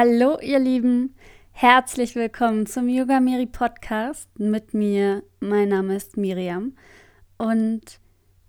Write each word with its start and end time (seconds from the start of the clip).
Hallo 0.00 0.38
ihr 0.40 0.60
Lieben, 0.60 1.16
herzlich 1.50 2.14
willkommen 2.14 2.66
zum 2.66 2.88
Yoga 2.88 3.18
Miri 3.18 3.46
Podcast 3.46 4.28
mit 4.38 4.72
mir. 4.72 5.24
Mein 5.40 5.70
Name 5.70 5.96
ist 5.96 6.16
Miriam 6.16 6.76
und 7.36 7.98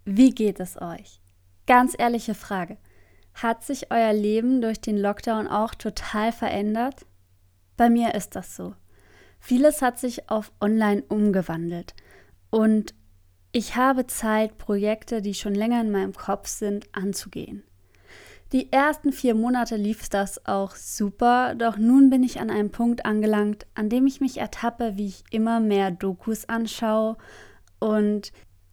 wie 0.05 0.29
geht 0.29 0.59
es 0.59 0.79
euch? 0.79 1.19
Ganz 1.65 1.95
ehrliche 1.97 2.35
Frage. 2.35 2.77
Hat 3.33 3.63
sich 3.63 3.89
euer 3.89 4.13
Leben 4.13 4.61
durch 4.61 4.79
den 4.79 4.95
Lockdown 4.95 5.47
auch 5.47 5.73
total 5.73 6.31
verändert? 6.31 7.07
Bei 7.77 7.89
mir 7.89 8.13
ist 8.13 8.35
das 8.35 8.55
so. 8.55 8.75
Vieles 9.39 9.81
hat 9.81 9.97
sich 9.97 10.29
auf 10.29 10.51
Online 10.61 11.01
umgewandelt 11.09 11.95
und 12.51 12.93
ich 13.53 13.75
habe 13.75 14.05
Zeit, 14.05 14.59
Projekte, 14.59 15.23
die 15.23 15.33
schon 15.33 15.55
länger 15.55 15.81
in 15.81 15.89
meinem 15.89 16.13
Kopf 16.13 16.47
sind, 16.47 16.87
anzugehen. 16.95 17.63
Die 18.51 18.71
ersten 18.71 19.11
vier 19.11 19.35
Monate 19.35 19.75
lief 19.75 20.09
das 20.09 20.45
auch 20.47 20.75
super, 20.75 21.53
doch 21.53 21.77
nun 21.77 22.09
bin 22.09 22.23
ich 22.23 22.39
an 22.39 22.49
einem 22.49 22.71
Punkt 22.71 23.05
angelangt, 23.05 23.67
an 23.75 23.89
dem 23.89 24.07
ich 24.07 24.21
mich 24.21 24.39
ertappe, 24.39 24.93
wie 24.95 25.05
ich 25.05 25.23
immer 25.29 25.59
mehr 25.59 25.91
Dokus 25.91 26.49
anschaue 26.49 27.17
und 27.79 28.31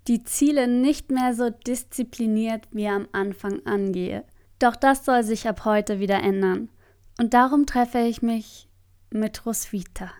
die 0.08 0.22
Ziele 0.24 0.66
nicht 0.66 1.10
mehr 1.10 1.34
so 1.34 1.50
diszipliniert 1.50 2.68
wie 2.70 2.88
am 2.88 3.06
Anfang 3.12 3.66
angehe. 3.66 4.24
Doch 4.58 4.76
das 4.76 5.04
soll 5.04 5.22
sich 5.24 5.46
ab 5.46 5.66
heute 5.66 6.00
wieder 6.00 6.22
ändern. 6.22 6.70
Und 7.18 7.34
darum 7.34 7.66
treffe 7.66 7.98
ich 7.98 8.22
mich 8.22 8.68
mit 9.10 9.44
Roswitha. 9.44 10.10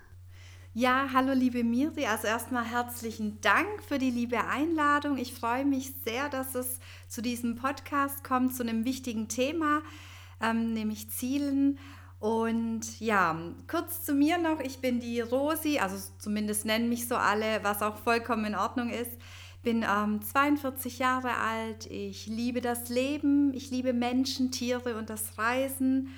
Ja, 0.79 1.09
hallo 1.15 1.33
liebe 1.33 1.65
Miri. 1.65 2.05
Also 2.05 2.27
erstmal 2.27 2.67
herzlichen 2.67 3.41
Dank 3.41 3.83
für 3.89 3.97
die 3.97 4.11
liebe 4.11 4.47
Einladung. 4.47 5.17
Ich 5.17 5.33
freue 5.33 5.65
mich 5.65 5.95
sehr, 6.05 6.29
dass 6.29 6.55
es 6.55 6.81
zu 7.09 7.23
diesem 7.23 7.57
Podcast 7.57 8.23
kommt, 8.23 8.55
zu 8.55 8.63
einem 8.63 8.85
wichtigen 8.85 9.27
Thema, 9.27 9.81
ähm, 10.39 10.75
nämlich 10.75 11.09
Zielen. 11.09 11.79
Und 12.21 13.01
ja, 13.01 13.41
kurz 13.71 14.05
zu 14.05 14.13
mir 14.13 14.37
noch. 14.37 14.61
Ich 14.61 14.81
bin 14.81 15.01
die 15.01 15.23
Rosi, 15.23 15.79
also 15.79 15.97
zumindest 16.19 16.67
nennen 16.67 16.91
mich 16.91 17.09
so 17.09 17.17
alle, 17.17 17.61
was 17.65 17.81
auch 17.81 17.97
vollkommen 17.97 18.45
in 18.45 18.55
Ordnung 18.55 18.91
ist. 18.91 19.13
Bin 19.63 19.83
ähm, 19.83 20.21
42 20.21 20.99
Jahre 20.99 21.39
alt. 21.39 21.87
Ich 21.87 22.27
liebe 22.27 22.61
das 22.61 22.91
Leben. 22.91 23.55
Ich 23.55 23.71
liebe 23.71 23.95
Menschen, 23.95 24.51
Tiere 24.51 24.99
und 24.99 25.09
das 25.09 25.39
Reisen. 25.39 26.11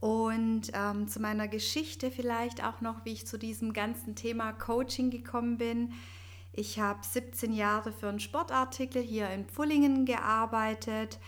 Und 0.00 0.70
ähm, 0.72 1.08
zu 1.08 1.20
meiner 1.20 1.46
Geschichte 1.46 2.10
vielleicht 2.10 2.64
auch 2.64 2.80
noch, 2.80 3.04
wie 3.04 3.12
ich 3.12 3.26
zu 3.26 3.38
diesem 3.38 3.74
ganzen 3.74 4.16
Thema 4.16 4.52
Coaching 4.52 5.10
gekommen 5.10 5.58
bin. 5.58 5.92
Ich 6.52 6.80
habe 6.80 7.00
17 7.02 7.52
Jahre 7.52 7.92
für 7.92 8.08
einen 8.08 8.18
Sportartikel 8.18 9.02
hier 9.02 9.28
in 9.30 9.44
Pfullingen 9.44 10.06
gearbeitet, 10.06 11.18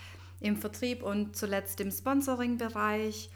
im 0.41 0.57
Vertrieb 0.57 1.03
und 1.03 1.35
zuletzt 1.35 1.79
im 1.79 1.91
Sponsoring-Bereich. 1.91 3.29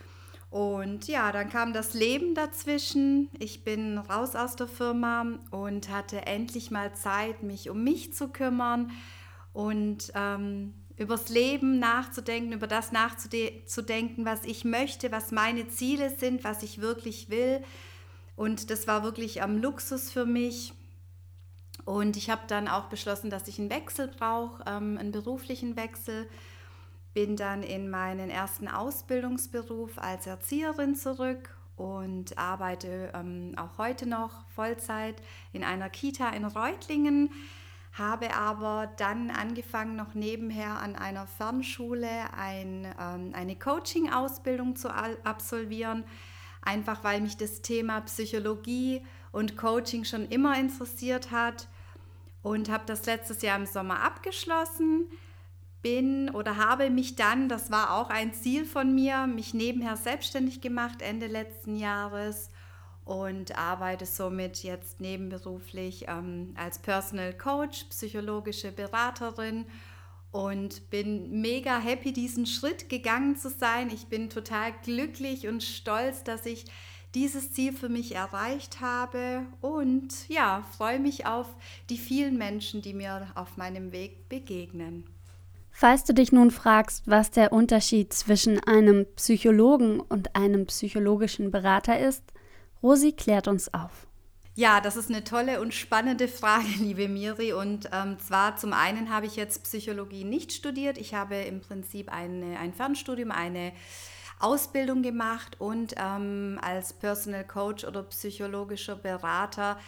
Und 0.49 1.07
ja, 1.07 1.31
dann 1.31 1.49
kam 1.49 1.71
das 1.71 1.93
Leben 1.93 2.33
dazwischen. 2.33 3.29
Ich 3.37 3.63
bin 3.63 3.97
raus 3.97 4.35
aus 4.35 4.55
der 4.55 4.67
Firma 4.67 5.25
und 5.51 5.89
hatte 5.89 6.25
endlich 6.25 6.71
mal 6.71 6.95
Zeit, 6.95 7.43
mich 7.43 7.69
um 7.69 7.83
mich 7.83 8.13
zu 8.13 8.29
kümmern 8.29 8.91
und 9.53 10.11
ähm, 10.15 10.73
übers 10.97 11.29
Leben 11.29 11.79
nachzudenken, 11.79 12.53
über 12.53 12.67
das 12.67 12.91
nachzudenken, 12.91 14.25
was 14.25 14.43
ich 14.45 14.65
möchte, 14.65 15.11
was 15.11 15.31
meine 15.31 15.67
Ziele 15.67 16.09
sind, 16.09 16.43
was 16.43 16.63
ich 16.63 16.81
wirklich 16.81 17.29
will. 17.29 17.63
Und 18.35 18.69
das 18.69 18.87
war 18.87 19.03
wirklich 19.03 19.41
am 19.41 19.57
Luxus 19.57 20.11
für 20.11 20.25
mich. 20.25 20.73
Und 21.85 22.17
ich 22.17 22.29
habe 22.29 22.41
dann 22.47 22.67
auch 22.67 22.85
beschlossen, 22.85 23.29
dass 23.29 23.47
ich 23.47 23.59
einen 23.59 23.69
Wechsel 23.69 24.07
brauche, 24.07 24.63
ähm, 24.67 24.97
einen 24.97 25.11
beruflichen 25.11 25.75
Wechsel. 25.75 26.27
Bin 27.13 27.35
dann 27.35 27.63
in 27.63 27.89
meinen 27.89 28.29
ersten 28.29 28.67
Ausbildungsberuf 28.67 29.97
als 29.97 30.27
Erzieherin 30.27 30.95
zurück 30.95 31.55
und 31.75 32.37
arbeite 32.37 33.11
ähm, 33.13 33.53
auch 33.55 33.77
heute 33.77 34.07
noch 34.07 34.47
Vollzeit 34.49 35.15
in 35.53 35.63
einer 35.63 35.89
Kita 35.89 36.29
in 36.29 36.43
Reutlingen 36.45 37.29
habe 37.97 38.33
aber 38.35 38.91
dann 38.97 39.31
angefangen, 39.31 39.95
noch 39.95 40.13
nebenher 40.13 40.79
an 40.79 40.95
einer 40.95 41.25
Fernschule 41.25 42.33
ein, 42.37 42.87
ähm, 42.99 43.31
eine 43.33 43.55
Coaching-Ausbildung 43.55 44.75
zu 44.75 44.89
absolvieren, 44.89 46.03
einfach 46.61 47.03
weil 47.03 47.21
mich 47.21 47.37
das 47.37 47.61
Thema 47.61 48.01
Psychologie 48.01 49.01
und 49.31 49.57
Coaching 49.57 50.03
schon 50.03 50.27
immer 50.27 50.59
interessiert 50.59 51.31
hat 51.31 51.67
und 52.41 52.69
habe 52.69 52.83
das 52.85 53.05
letztes 53.05 53.41
Jahr 53.41 53.57
im 53.57 53.65
Sommer 53.65 54.01
abgeschlossen. 54.03 55.07
Bin 55.81 56.29
oder 56.31 56.57
habe 56.57 56.89
mich 56.89 57.15
dann, 57.15 57.49
das 57.49 57.71
war 57.71 57.93
auch 57.93 58.09
ein 58.09 58.33
Ziel 58.33 58.65
von 58.65 58.93
mir, 58.93 59.27
mich 59.27 59.53
nebenher 59.53 59.95
selbstständig 59.95 60.59
gemacht 60.61 61.01
Ende 61.01 61.27
letzten 61.27 61.75
Jahres 61.75 62.49
und 63.07 63.57
arbeite 63.57 64.05
somit 64.05 64.63
jetzt 64.63 64.99
nebenberuflich 64.99 66.05
ähm, 66.07 66.53
als 66.57 66.79
Personal 66.79 67.33
Coach, 67.33 67.85
psychologische 67.85 68.71
Beraterin 68.71 69.65
und 70.31 70.89
bin 70.89 71.41
mega 71.41 71.79
happy, 71.79 72.11
diesen 72.11 72.45
Schritt 72.45 72.89
gegangen 72.89 73.37
zu 73.37 73.49
sein. 73.49 73.89
Ich 73.89 74.07
bin 74.07 74.29
total 74.29 74.73
glücklich 74.83 75.47
und 75.47 75.63
stolz, 75.63 76.23
dass 76.23 76.45
ich 76.45 76.65
dieses 77.15 77.53
Ziel 77.53 77.71
für 77.71 77.89
mich 77.89 78.13
erreicht 78.13 78.81
habe 78.81 79.45
und 79.61 80.27
ja, 80.27 80.63
freue 80.77 80.99
mich 80.99 81.25
auf 81.25 81.47
die 81.89 81.97
vielen 81.97 82.37
Menschen, 82.37 82.81
die 82.81 82.93
mir 82.93 83.27
auf 83.35 83.55
meinem 83.55 83.93
Weg 83.93 84.27
begegnen. 84.27 85.05
Falls 85.71 86.03
du 86.03 86.13
dich 86.13 86.31
nun 86.31 86.51
fragst, 86.51 87.03
was 87.05 87.31
der 87.31 87.53
Unterschied 87.53 88.11
zwischen 88.11 88.59
einem 88.63 89.05
Psychologen 89.15 89.99
und 89.99 90.35
einem 90.35 90.65
psychologischen 90.65 91.51
Berater 91.51 91.99
ist, 91.99 92.23
Rosi 92.81 93.11
klärt 93.11 93.47
uns 93.47 93.73
auf. 93.73 94.07
Ja, 94.55 94.81
das 94.81 94.97
ist 94.97 95.11
eine 95.11 95.23
tolle 95.23 95.61
und 95.61 95.73
spannende 95.73 96.27
Frage, 96.27 96.65
liebe 96.79 97.07
Miri. 97.07 97.53
Und 97.53 97.89
ähm, 97.93 98.17
zwar 98.19 98.57
zum 98.57 98.73
einen 98.73 99.11
habe 99.11 99.27
ich 99.27 99.35
jetzt 99.35 99.63
Psychologie 99.63 100.23
nicht 100.23 100.51
studiert. 100.51 100.97
Ich 100.97 101.13
habe 101.13 101.35
im 101.35 101.61
Prinzip 101.61 102.11
eine, 102.11 102.57
ein 102.57 102.73
Fernstudium, 102.73 103.31
eine 103.31 103.71
Ausbildung 104.39 105.03
gemacht 105.03 105.59
und 105.59 105.95
ähm, 105.97 106.59
als 106.61 106.93
Personal 106.93 107.45
Coach 107.45 107.83
oder 107.85 108.03
psychologischer 108.03 108.95
Berater, 108.95 109.79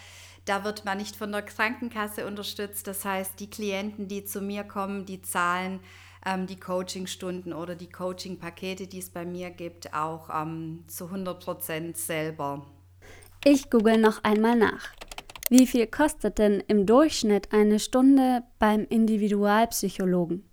da 0.46 0.64
wird 0.64 0.86
man 0.86 0.98
nicht 0.98 1.16
von 1.16 1.32
der 1.32 1.44
Krankenkasse 1.44 2.26
unterstützt. 2.26 2.88
Das 2.88 3.06
heißt, 3.06 3.40
die 3.40 3.50
Klienten, 3.50 4.08
die 4.08 4.26
zu 4.26 4.42
mir 4.42 4.64
kommen, 4.64 5.06
die 5.06 5.22
zahlen 5.22 5.80
ähm, 6.26 6.48
die 6.48 6.60
Coachingstunden 6.60 7.54
oder 7.54 7.76
die 7.76 7.90
Coachingpakete, 7.90 8.88
die 8.88 9.00
es 9.00 9.10
bei 9.10 9.26
mir 9.26 9.50
gibt, 9.50 9.94
auch 9.94 10.30
ähm, 10.30 10.84
zu 10.88 11.06
100 11.06 11.44
Prozent 11.44 11.98
selber. 11.98 12.66
Ich 13.46 13.70
google 13.70 13.98
noch 13.98 14.22
einmal 14.26 14.58
nach. 14.58 14.90
Wie 15.50 15.66
viel 15.66 15.88
kostet 15.88 16.40
denn 16.40 16.62
im 16.68 16.86
Durchschnitt 16.86 17.54
eine 17.54 17.80
Stunde 17.80 18.44
beim 18.60 18.86
Individualpsychologen? 18.90 20.44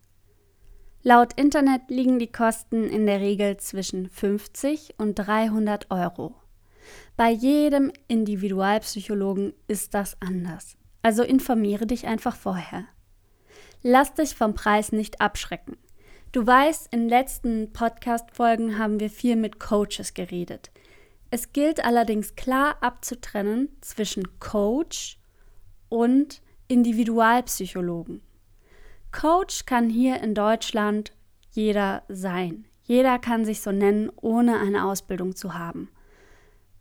Laut 1.03 1.33
Internet 1.33 1.83
liegen 1.89 2.21
die 2.21 2.31
Kosten 2.31 2.85
in 2.85 3.07
der 3.07 3.21
Regel 3.21 3.57
zwischen 3.57 4.09
50 4.09 4.95
und 4.99 5.17
300 5.17 5.91
Euro. 5.91 6.37
Bei 7.17 7.29
jedem 7.29 7.91
Individualpsychologen 8.07 9.53
ist 9.67 9.93
das 9.93 10.17
anders. 10.21 10.77
Also 11.03 11.25
informiere 11.25 11.87
dich 11.87 12.07
einfach 12.07 12.37
vorher. 12.37 12.85
Lass 13.83 14.15
dich 14.15 14.37
vom 14.37 14.55
Preis 14.55 14.93
nicht 14.93 15.21
abschrecken. 15.21 15.77
Du 16.31 16.47
weißt, 16.47 16.93
in 16.93 17.09
letzten 17.09 17.73
Podcast-Folgen 17.73 18.79
haben 18.79 19.01
wir 19.01 19.11
viel 19.11 19.35
mit 19.35 19.59
Coaches 19.59 20.15
geredet. 20.15 20.71
Es 21.37 21.53
gilt 21.53 21.85
allerdings 21.85 22.35
klar 22.35 22.77
abzutrennen 22.81 23.69
zwischen 23.83 24.41
Coach 24.41 25.19
und 25.91 26.41
Individualpsychologen. 26.67 28.23
Coach 29.13 29.67
kann 29.67 29.91
hier 29.91 30.23
in 30.23 30.35
Deutschland 30.35 31.13
jeder 31.51 32.05
sein. 32.09 32.65
Jeder 32.85 33.19
kann 33.19 33.45
sich 33.45 33.61
so 33.61 33.71
nennen, 33.71 34.11
ohne 34.17 34.59
eine 34.59 34.87
Ausbildung 34.87 35.37
zu 35.37 35.53
haben. 35.53 35.91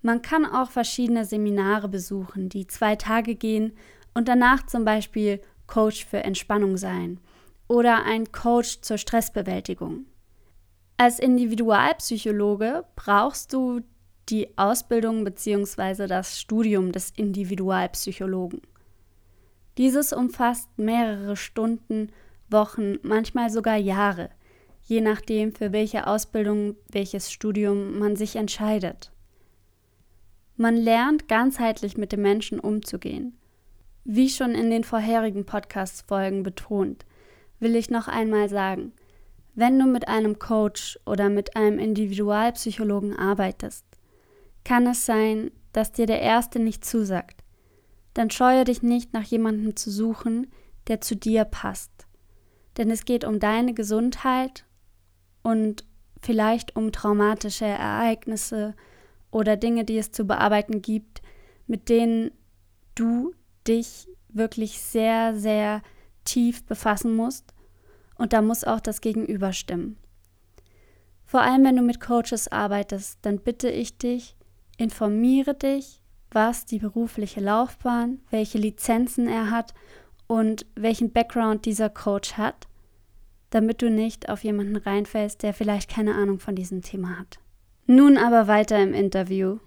Man 0.01 0.21
kann 0.21 0.45
auch 0.45 0.71
verschiedene 0.71 1.25
Seminare 1.25 1.89
besuchen, 1.89 2.47
die 2.47 2.65
zwei 2.65 2.95
Tage 2.95 3.35
gehen 3.35 3.73
und 4.13 4.29
danach 4.29 4.65
zum 4.67 4.85
Beispiel 4.85 5.41
Coach 5.67 6.05
für 6.05 6.23
Entspannung 6.23 6.77
sein 6.77 7.19
oder 7.67 8.05
ein 8.05 8.31
Coach 8.31 8.79
zur 8.79 8.99
Stressbewältigung. 8.99 10.05
Als 10.95 11.19
Individualpsychologe 11.19 12.85
brauchst 12.95 13.51
du 13.51 13.81
die 14.29 14.57
Ausbildung 14.57 15.23
bzw. 15.23 16.07
das 16.07 16.39
Studium 16.39 16.91
des 16.91 17.11
Individualpsychologen. 17.11 18.61
Dieses 19.77 20.13
umfasst 20.13 20.69
mehrere 20.77 21.35
Stunden, 21.35 22.11
Wochen, 22.49 22.97
manchmal 23.01 23.49
sogar 23.49 23.77
Jahre, 23.77 24.29
je 24.83 25.01
nachdem, 25.01 25.51
für 25.51 25.71
welche 25.71 26.07
Ausbildung, 26.07 26.75
welches 26.91 27.31
Studium 27.31 27.99
man 27.99 28.15
sich 28.15 28.35
entscheidet. 28.35 29.11
Man 30.57 30.77
lernt 30.77 31.27
ganzheitlich 31.27 31.97
mit 31.97 32.11
dem 32.11 32.21
Menschen 32.21 32.59
umzugehen. 32.59 33.37
Wie 34.05 34.29
schon 34.29 34.51
in 34.51 34.69
den 34.69 34.83
vorherigen 34.83 35.45
Podcast-Folgen 35.45 36.43
betont, 36.43 37.05
will 37.59 37.75
ich 37.75 37.89
noch 37.89 38.07
einmal 38.07 38.49
sagen, 38.49 38.93
Wenn 39.57 39.79
du 39.79 39.85
mit 39.85 40.09
einem 40.09 40.37
Coach 40.37 40.99
oder 41.05 41.29
mit 41.29 41.55
einem 41.55 41.79
Individualpsychologen 41.79 43.15
arbeitest, 43.17 43.84
kann 44.65 44.85
es 44.87 45.05
sein, 45.05 45.51
dass 45.71 45.93
dir 45.93 46.05
der 46.05 46.21
erste 46.21 46.59
nicht 46.59 46.83
zusagt. 46.83 47.43
Dann 48.13 48.29
scheue 48.29 48.65
dich 48.65 48.81
nicht 48.81 49.13
nach 49.13 49.23
jemandem 49.23 49.77
zu 49.77 49.89
suchen, 49.89 50.47
der 50.87 50.99
zu 50.99 51.15
dir 51.15 51.45
passt. 51.45 51.91
Denn 52.77 52.91
es 52.91 53.05
geht 53.05 53.23
um 53.23 53.39
deine 53.39 53.73
Gesundheit 53.73 54.65
und 55.43 55.85
vielleicht 56.21 56.75
um 56.75 56.91
traumatische 56.91 57.65
Ereignisse 57.65 58.75
oder 59.31 59.55
Dinge, 59.55 59.85
die 59.85 59.97
es 59.97 60.11
zu 60.11 60.25
bearbeiten 60.25 60.81
gibt, 60.81 61.21
mit 61.67 61.87
denen 61.89 62.31
du 62.95 63.33
dich 63.67 64.07
wirklich 64.29 64.81
sehr, 64.81 65.35
sehr 65.35 65.81
tief 66.23 66.65
befassen 66.65 67.15
musst 67.15 67.53
und 68.17 68.33
da 68.33 68.41
muss 68.41 68.63
auch 68.63 68.79
das 68.79 69.01
Gegenüber 69.01 69.53
stimmen. 69.53 69.97
Vor 71.25 71.41
allem, 71.41 71.63
wenn 71.63 71.75
du 71.75 71.81
mit 71.81 71.99
Coaches 71.99 72.47
arbeitest, 72.51 73.19
dann 73.23 73.39
bitte 73.39 73.69
ich 73.69 73.97
dich, 73.97 74.34
informiere 74.77 75.53
dich, 75.53 76.01
was 76.31 76.65
die 76.65 76.79
berufliche 76.79 77.39
Laufbahn, 77.39 78.19
welche 78.29 78.57
Lizenzen 78.57 79.27
er 79.27 79.51
hat 79.51 79.73
und 80.27 80.65
welchen 80.75 81.11
Background 81.11 81.65
dieser 81.65 81.89
Coach 81.89 82.33
hat, 82.33 82.67
damit 83.51 83.81
du 83.81 83.89
nicht 83.89 84.29
auf 84.29 84.43
jemanden 84.43 84.75
reinfällst, 84.75 85.43
der 85.43 85.53
vielleicht 85.53 85.89
keine 85.89 86.15
Ahnung 86.15 86.39
von 86.39 86.55
diesem 86.55 86.81
Thema 86.81 87.19
hat. 87.19 87.39
Nun 87.87 88.17
aber 88.17 88.47
weiter 88.47 88.81
im 88.81 88.93
Interview. 88.93 89.59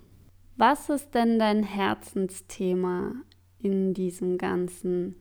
Was 0.57 0.89
ist 0.89 1.15
denn 1.15 1.39
dein 1.39 1.63
Herzensthema 1.63 3.13
in 3.61 3.95
diesem 3.95 4.37
ganzen 4.37 5.17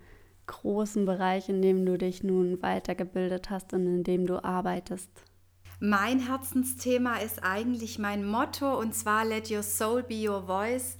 großen 0.48 1.06
Bereich, 1.06 1.48
in 1.48 1.62
dem 1.62 1.86
du 1.86 1.98
dich 1.98 2.24
nun 2.24 2.62
weitergebildet 2.62 3.50
hast 3.50 3.74
und 3.74 3.86
in 3.86 4.04
dem 4.04 4.26
du 4.26 4.44
arbeitest? 4.44 5.12
Mein 5.80 6.20
Herzensthema 6.20 7.18
ist 7.18 7.44
eigentlich 7.44 8.00
mein 8.00 8.26
Motto 8.26 8.80
und 8.80 8.96
zwar 8.96 9.24
Let 9.26 9.52
Your 9.52 9.62
Soul 9.62 10.02
Be 10.02 10.28
Your 10.28 10.48
Voice. 10.48 10.98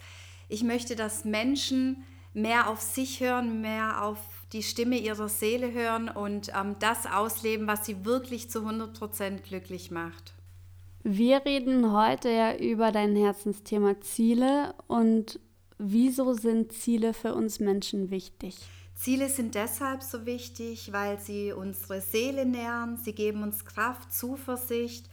Ich 0.50 0.64
möchte, 0.64 0.96
dass 0.96 1.26
Menschen 1.26 2.04
mehr 2.36 2.70
auf 2.70 2.80
sich 2.80 3.20
hören, 3.20 3.62
mehr 3.62 4.04
auf 4.04 4.20
die 4.54 4.62
Stimme 4.62 5.00
ihrer 5.00 5.30
Seele 5.30 5.72
hören 5.72 6.10
und 6.10 6.52
ähm, 6.56 6.76
das 6.80 7.08
ausleben, 7.08 7.66
was 7.66 7.88
sie 7.88 8.06
wirklich 8.06 8.52
zu 8.52 8.60
100% 8.60 9.42
glücklich 9.42 9.90
macht. 9.90 10.36
Wir 11.02 11.44
reden 11.44 11.92
heute 11.92 12.30
ja 12.30 12.56
über 12.56 12.92
dein 12.92 13.16
Herzensthema 13.16 14.00
Ziele 14.02 14.76
und 14.86 15.40
wieso 15.80 16.34
sind 16.34 16.72
Ziele 16.72 17.14
für 17.14 17.34
uns 17.34 17.60
Menschen 17.60 18.12
wichtig? 18.12 18.58
Ziele 18.98 19.30
sind 19.30 19.54
deshalb 19.54 20.02
so 20.02 20.26
wichtig, 20.26 20.92
weil 20.92 21.20
sie 21.20 21.54
unsere 21.54 22.02
Seele 22.02 22.48
nähren, 22.48 22.98
sie 22.98 23.14
geben 23.14 23.44
uns 23.44 23.64
Kraft, 23.64 24.12
Zuversicht, 24.12 25.08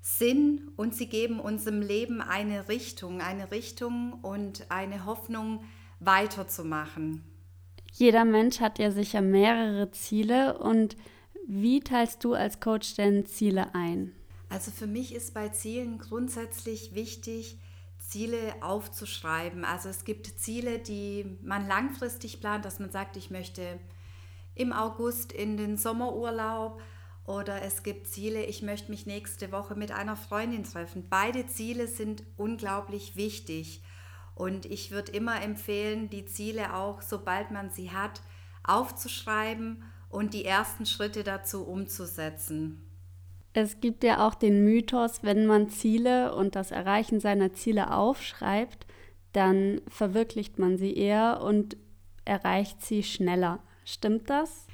Sinn 0.00 0.70
und 0.76 0.94
sie 0.94 1.08
geben 1.08 1.40
unserem 1.40 1.82
Leben 1.82 2.20
eine 2.20 2.68
Richtung, 2.68 3.20
eine 3.20 3.50
Richtung 3.50 4.12
und 4.22 4.70
eine 4.70 5.06
Hoffnung 5.06 5.64
weiterzumachen. 5.98 7.24
Jeder 7.92 8.24
Mensch 8.24 8.60
hat 8.60 8.78
ja 8.78 8.92
sicher 8.92 9.22
mehrere 9.22 9.90
Ziele 9.90 10.56
und 10.58 10.96
wie 11.48 11.80
teilst 11.80 12.22
du 12.22 12.34
als 12.34 12.60
Coach 12.60 12.94
denn 12.94 13.26
Ziele 13.26 13.74
ein? 13.74 14.12
Also 14.48 14.70
für 14.70 14.86
mich 14.86 15.12
ist 15.14 15.34
bei 15.34 15.48
Zielen 15.48 15.98
grundsätzlich 15.98 16.94
wichtig, 16.94 17.58
Ziele 18.10 18.54
aufzuschreiben. 18.60 19.64
Also 19.64 19.88
es 19.88 20.04
gibt 20.04 20.26
Ziele, 20.26 20.80
die 20.80 21.38
man 21.42 21.68
langfristig 21.68 22.40
plant, 22.40 22.64
dass 22.64 22.80
man 22.80 22.90
sagt, 22.90 23.16
ich 23.16 23.30
möchte 23.30 23.78
im 24.56 24.72
August 24.72 25.32
in 25.32 25.56
den 25.56 25.76
Sommerurlaub 25.76 26.82
oder 27.24 27.62
es 27.62 27.84
gibt 27.84 28.08
Ziele, 28.08 28.44
ich 28.44 28.62
möchte 28.62 28.90
mich 28.90 29.06
nächste 29.06 29.52
Woche 29.52 29.76
mit 29.76 29.92
einer 29.92 30.16
Freundin 30.16 30.64
treffen. 30.64 31.06
Beide 31.08 31.46
Ziele 31.46 31.86
sind 31.86 32.24
unglaublich 32.36 33.14
wichtig 33.14 33.80
und 34.34 34.66
ich 34.66 34.90
würde 34.90 35.12
immer 35.12 35.40
empfehlen, 35.40 36.10
die 36.10 36.24
Ziele 36.24 36.74
auch, 36.74 37.02
sobald 37.02 37.52
man 37.52 37.70
sie 37.70 37.92
hat, 37.92 38.22
aufzuschreiben 38.64 39.84
und 40.08 40.34
die 40.34 40.44
ersten 40.44 40.84
Schritte 40.84 41.22
dazu 41.22 41.62
umzusetzen. 41.62 42.89
Es 43.52 43.80
gibt 43.80 44.04
ja 44.04 44.26
auch 44.26 44.34
den 44.34 44.64
Mythos, 44.64 45.22
wenn 45.22 45.46
man 45.46 45.70
Ziele 45.70 46.34
und 46.34 46.54
das 46.54 46.70
Erreichen 46.70 47.20
seiner 47.20 47.52
Ziele 47.52 47.92
aufschreibt, 47.92 48.86
dann 49.32 49.80
verwirklicht 49.88 50.58
man 50.58 50.76
sie 50.76 50.94
eher 50.94 51.40
und 51.42 51.76
erreicht 52.24 52.82
sie 52.82 53.02
schneller. 53.02 53.60
Stimmt 53.84 54.30
das? 54.30 54.66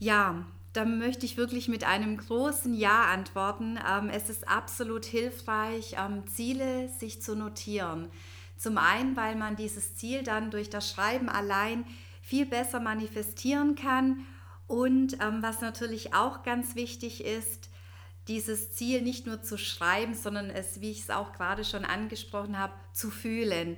Ja, 0.00 0.46
da 0.72 0.84
möchte 0.84 1.26
ich 1.26 1.36
wirklich 1.36 1.68
mit 1.68 1.84
einem 1.84 2.16
großen 2.16 2.74
Ja 2.74 3.02
antworten. 3.12 3.78
Ähm, 3.88 4.10
es 4.10 4.28
ist 4.30 4.48
absolut 4.48 5.04
hilfreich, 5.04 5.96
ähm, 5.98 6.26
Ziele 6.26 6.88
sich 6.88 7.22
zu 7.22 7.36
notieren. 7.36 8.08
Zum 8.56 8.78
einen, 8.78 9.16
weil 9.16 9.36
man 9.36 9.54
dieses 9.54 9.96
Ziel 9.96 10.22
dann 10.22 10.50
durch 10.50 10.70
das 10.70 10.90
Schreiben 10.90 11.28
allein 11.28 11.84
viel 12.22 12.46
besser 12.46 12.80
manifestieren 12.80 13.76
kann 13.76 14.24
und 14.66 15.14
ähm, 15.14 15.38
was 15.40 15.60
natürlich 15.60 16.14
auch 16.14 16.42
ganz 16.42 16.74
wichtig 16.74 17.24
ist, 17.24 17.67
dieses 18.28 18.72
Ziel 18.72 19.02
nicht 19.02 19.26
nur 19.26 19.42
zu 19.42 19.56
schreiben, 19.56 20.14
sondern 20.14 20.50
es, 20.50 20.80
wie 20.80 20.90
ich 20.90 21.00
es 21.00 21.10
auch 21.10 21.32
gerade 21.32 21.64
schon 21.64 21.84
angesprochen 21.84 22.58
habe, 22.58 22.74
zu 22.92 23.10
fühlen. 23.10 23.76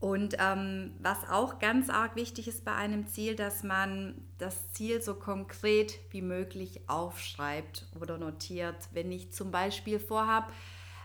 Und 0.00 0.36
ähm, 0.38 0.92
was 0.98 1.28
auch 1.28 1.58
ganz 1.58 1.90
arg 1.90 2.16
wichtig 2.16 2.48
ist 2.48 2.64
bei 2.64 2.74
einem 2.74 3.06
Ziel, 3.06 3.36
dass 3.36 3.62
man 3.62 4.14
das 4.38 4.72
Ziel 4.72 5.02
so 5.02 5.14
konkret 5.14 5.98
wie 6.10 6.22
möglich 6.22 6.80
aufschreibt 6.88 7.86
oder 8.00 8.16
notiert. 8.16 8.76
Wenn 8.92 9.12
ich 9.12 9.32
zum 9.32 9.50
Beispiel 9.50 10.00
vorhabe, 10.00 10.50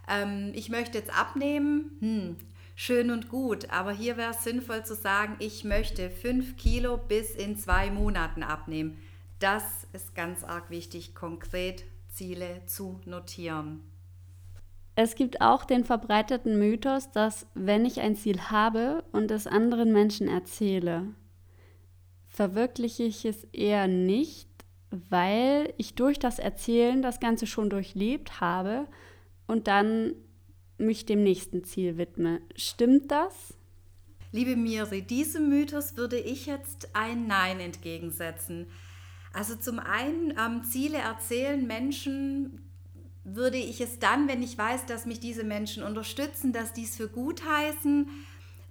ähm, 0.07 0.51
ich 0.55 0.69
möchte 0.69 0.97
jetzt 0.97 1.13
abnehmen, 1.13 1.91
hm, 1.99 2.37
schön 2.75 3.11
und 3.11 3.27
gut, 3.27 3.69
aber 3.69 3.91
hier 3.91 4.15
wäre 4.15 4.31
es 4.31 4.45
sinnvoll 4.45 4.85
zu 4.85 4.95
sagen, 4.95 5.35
ich 5.39 5.65
möchte 5.65 6.09
fünf 6.09 6.55
Kilo 6.55 6.97
bis 6.97 7.31
in 7.31 7.57
zwei 7.57 7.91
Monaten 7.91 8.43
abnehmen. 8.43 8.97
Das 9.39 9.63
ist 9.91 10.15
ganz 10.15 10.45
arg 10.45 10.69
wichtig, 10.69 11.15
konkret 11.15 11.83
Ziele 12.15 12.61
zu 12.65 12.99
notieren. 13.05 13.81
Es 14.95 15.15
gibt 15.15 15.41
auch 15.41 15.65
den 15.65 15.83
verbreiteten 15.83 16.57
Mythos, 16.57 17.11
dass 17.11 17.47
wenn 17.53 17.85
ich 17.85 17.99
ein 17.99 18.15
Ziel 18.15 18.39
habe 18.49 19.03
und 19.11 19.29
es 19.29 19.45
anderen 19.45 19.91
Menschen 19.91 20.29
erzähle, 20.29 21.07
verwirkliche 22.27 23.03
ich 23.03 23.25
es 23.25 23.43
eher 23.51 23.87
nicht, 23.87 24.47
weil 24.91 25.73
ich 25.77 25.95
durch 25.95 26.17
das 26.17 26.39
Erzählen 26.39 27.01
das 27.01 27.19
Ganze 27.19 27.45
schon 27.45 27.69
durchlebt 27.69 28.39
habe 28.39 28.87
und 29.47 29.67
dann 29.67 30.13
mich 30.77 31.05
dem 31.05 31.23
nächsten 31.23 31.65
Ziel 31.65 31.97
widme. 31.97 32.39
Stimmt 32.55 33.11
das? 33.11 33.53
Liebe 34.31 34.55
Miri, 34.55 35.01
diesem 35.01 35.49
Mythos 35.49 35.97
würde 35.97 36.19
ich 36.19 36.45
jetzt 36.45 36.89
ein 36.93 37.27
Nein 37.27 37.59
entgegensetzen. 37.59 38.67
Also 39.35 39.57
zum 39.57 39.79
einen 39.79 40.33
ähm, 40.39 40.63
Ziele 40.63 40.97
erzählen 40.97 41.67
Menschen 41.67 42.61
würde 43.25 43.57
ich 43.57 43.81
es 43.81 43.99
dann, 43.99 44.29
wenn 44.29 44.41
ich 44.41 44.57
weiß, 44.57 44.85
dass 44.85 45.05
mich 45.05 45.19
diese 45.19 45.43
Menschen 45.43 45.83
unterstützen, 45.83 46.53
dass 46.53 46.71
dies 46.71 46.95
für 46.95 47.09
gut 47.09 47.43
heißen, 47.45 48.07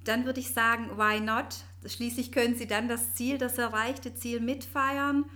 dann 0.05 0.25
würde 0.25 0.41
ich 0.41 0.55
sagen, 0.55 0.89
why 0.97 1.21
not? 1.21 1.65
Schließlich 1.85 2.33
können 2.33 2.57
sie 2.57 2.67
dann 2.67 2.89
das 2.89 3.15
Ziel, 3.15 3.37
das 3.37 3.59
erreichte 3.59 4.15
Ziel 4.15 4.41
mitfeiern. 4.41 5.27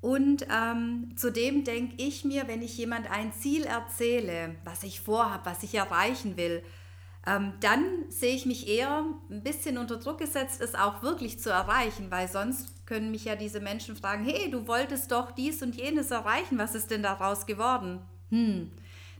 Und 0.00 0.46
ähm, 0.50 1.12
zudem 1.14 1.62
denke 1.62 1.94
ich 1.98 2.24
mir, 2.24 2.48
wenn 2.48 2.62
ich 2.62 2.76
jemand 2.76 3.08
ein 3.08 3.32
Ziel 3.32 3.62
erzähle, 3.64 4.56
was 4.64 4.82
ich 4.82 5.00
vorhabe, 5.00 5.46
was 5.46 5.62
ich 5.62 5.76
erreichen 5.76 6.36
will, 6.36 6.64
ähm, 7.26 7.52
dann 7.60 7.84
sehe 8.08 8.34
ich 8.34 8.46
mich 8.46 8.66
eher 8.68 9.04
ein 9.30 9.42
bisschen 9.42 9.76
unter 9.76 9.98
Druck 9.98 10.18
gesetzt, 10.18 10.60
es 10.60 10.74
auch 10.74 11.02
wirklich 11.02 11.38
zu 11.38 11.50
erreichen, 11.50 12.10
weil 12.10 12.28
sonst 12.28 12.86
können 12.86 13.10
mich 13.10 13.24
ja 13.24 13.36
diese 13.36 13.60
Menschen 13.60 13.94
fragen, 13.94 14.24
hey, 14.24 14.50
du 14.50 14.66
wolltest 14.66 15.12
doch 15.12 15.30
dies 15.32 15.62
und 15.62 15.76
jenes 15.76 16.10
erreichen, 16.10 16.58
was 16.58 16.74
ist 16.74 16.90
denn 16.90 17.02
daraus 17.02 17.46
geworden? 17.46 18.00
Hm. 18.30 18.70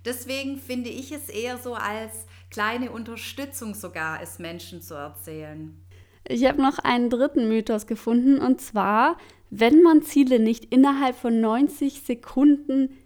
Deswegen 0.05 0.57
finde 0.57 0.89
ich 0.89 1.13
es 1.13 1.29
eher 1.29 1.59
so 1.59 1.75
als 1.75 2.27
kleine 2.51 2.91
Unterstützung 2.91 3.75
sogar, 3.75 4.23
es 4.23 4.39
Menschen 4.39 4.81
zu 4.81 4.95
erzählen. 4.95 5.79
Ich 6.27 6.47
habe 6.47 6.63
noch 6.63 6.79
einen 6.79 7.11
dritten 7.11 7.49
Mythos 7.49 7.87
gefunden 7.87 8.39
und 8.39 8.63
zwar, 8.63 9.19
wenn 9.51 9.83
man 9.83 10.03
Ziele 10.03 10.39
nicht 10.39 10.73
innerhalb 10.73 11.17
von 11.17 11.41
90 11.41 12.03
Sekunden 12.03 12.97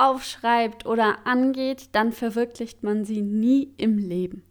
aufschreibt 0.00 0.86
oder 0.86 1.26
angeht, 1.26 1.90
dann 1.92 2.12
verwirklicht 2.12 2.82
man 2.82 3.04
sie 3.04 3.22
nie 3.22 3.74
im 3.76 3.98
Leben. 3.98 4.42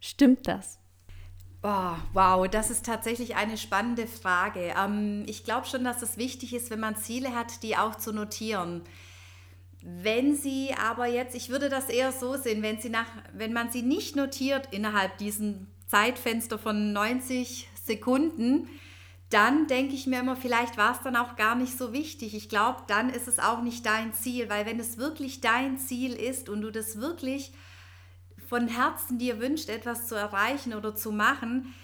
Stimmt 0.00 0.48
das? 0.48 0.78
Oh, 1.62 1.96
wow, 2.12 2.46
das 2.48 2.70
ist 2.70 2.86
tatsächlich 2.86 3.34
eine 3.34 3.58
spannende 3.58 4.06
Frage. 4.06 4.74
Ähm, 4.78 5.24
ich 5.26 5.44
glaube 5.44 5.66
schon, 5.66 5.84
dass 5.84 6.02
es 6.02 6.16
wichtig 6.16 6.54
ist, 6.54 6.70
wenn 6.70 6.80
man 6.80 6.96
Ziele 6.96 7.34
hat, 7.34 7.62
die 7.62 7.76
auch 7.76 7.96
zu 7.96 8.12
notieren. 8.12 8.82
Wenn 9.82 10.36
sie 10.36 10.74
aber 10.74 11.06
jetzt, 11.06 11.34
ich 11.34 11.48
würde 11.48 11.68
das 11.68 11.88
eher 11.88 12.12
so 12.12 12.36
sehen, 12.36 12.62
wenn, 12.62 12.80
sie 12.80 12.88
nach, 12.88 13.06
wenn 13.32 13.52
man 13.52 13.70
sie 13.70 13.82
nicht 13.82 14.16
notiert 14.16 14.68
innerhalb 14.72 15.18
diesem 15.18 15.66
Zeitfenster 15.86 16.58
von 16.58 16.92
90 16.92 17.68
Sekunden, 17.84 18.68
dann 19.30 19.66
denke 19.66 19.94
ich 19.94 20.06
mir 20.06 20.20
immer, 20.20 20.36
vielleicht 20.36 20.76
war 20.76 20.92
es 20.92 21.02
dann 21.02 21.16
auch 21.16 21.36
gar 21.36 21.56
nicht 21.56 21.76
so 21.76 21.92
wichtig. 21.92 22.34
Ich 22.34 22.48
glaube, 22.48 22.82
dann 22.86 23.10
ist 23.10 23.26
es 23.26 23.38
auch 23.38 23.60
nicht 23.62 23.84
dein 23.84 24.12
Ziel, 24.12 24.48
weil 24.48 24.66
wenn 24.66 24.78
es 24.78 24.98
wirklich 24.98 25.40
dein 25.40 25.78
Ziel 25.78 26.12
ist 26.12 26.48
und 26.48 26.60
du 26.62 26.70
das 26.70 27.00
wirklich 27.00 27.52
von 28.48 28.68
Herzen 28.68 29.18
dir 29.18 29.40
wünscht, 29.40 29.68
etwas 29.68 30.06
zu 30.06 30.14
erreichen 30.14 30.74
oder 30.74 30.94
zu 30.94 31.10
machen, 31.10 31.74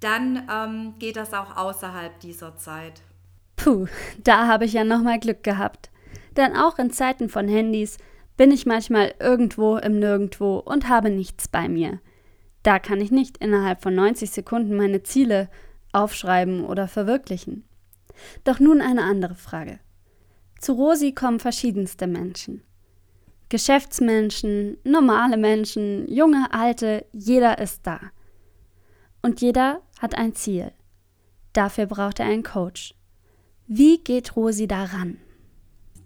dann 0.00 0.46
ähm, 0.50 0.94
geht 0.98 1.16
das 1.16 1.32
auch 1.32 1.56
außerhalb 1.56 2.20
dieser 2.20 2.56
Zeit. 2.56 3.00
Puh, 3.56 3.86
da 4.22 4.46
habe 4.46 4.66
ich 4.66 4.74
ja 4.74 4.84
nochmal 4.84 5.18
Glück 5.18 5.42
gehabt. 5.42 5.90
Denn 6.36 6.56
auch 6.56 6.78
in 6.78 6.90
Zeiten 6.90 7.28
von 7.28 7.48
Handys 7.48 7.96
bin 8.36 8.50
ich 8.50 8.66
manchmal 8.66 9.14
irgendwo 9.20 9.76
im 9.76 9.98
Nirgendwo 9.98 10.58
und 10.58 10.88
habe 10.88 11.10
nichts 11.10 11.48
bei 11.48 11.68
mir. 11.68 12.00
Da 12.62 12.78
kann 12.78 13.00
ich 13.00 13.10
nicht 13.10 13.38
innerhalb 13.38 13.82
von 13.82 13.94
90 13.94 14.30
Sekunden 14.30 14.76
meine 14.76 15.02
Ziele 15.02 15.48
aufschreiben 15.92 16.64
oder 16.64 16.88
verwirklichen. 16.88 17.64
Doch 18.44 18.60
nun 18.60 18.80
eine 18.80 19.02
andere 19.02 19.34
Frage. 19.34 19.78
Zu 20.60 20.72
Rosi 20.72 21.12
kommen 21.12 21.40
verschiedenste 21.40 22.06
Menschen. 22.06 22.62
Geschäftsmenschen, 23.48 24.76
normale 24.84 25.36
Menschen, 25.36 26.06
junge, 26.08 26.52
alte, 26.52 27.06
jeder 27.12 27.58
ist 27.58 27.86
da. 27.86 28.00
Und 29.22 29.40
jeder 29.40 29.82
hat 29.98 30.16
ein 30.16 30.34
Ziel. 30.34 30.72
Dafür 31.52 31.86
braucht 31.86 32.20
er 32.20 32.26
einen 32.26 32.44
Coach. 32.44 32.94
Wie 33.66 33.98
geht 33.98 34.36
Rosi 34.36 34.68
daran? 34.68 35.18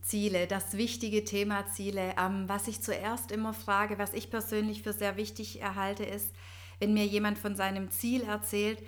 Ziele, 0.02 0.46
das 0.46 0.76
wichtige 0.76 1.24
Thema 1.24 1.66
Ziele. 1.66 2.14
Ähm, 2.18 2.44
was 2.46 2.68
ich 2.68 2.80
zuerst 2.80 3.32
immer 3.32 3.54
frage, 3.54 3.98
was 3.98 4.14
ich 4.14 4.30
persönlich 4.30 4.82
für 4.82 4.92
sehr 4.92 5.16
wichtig 5.16 5.60
erhalte, 5.60 6.04
ist, 6.04 6.34
wenn 6.78 6.94
mir 6.94 7.06
jemand 7.06 7.38
von 7.38 7.56
seinem 7.56 7.90
Ziel 7.90 8.22
erzählt, 8.22 8.78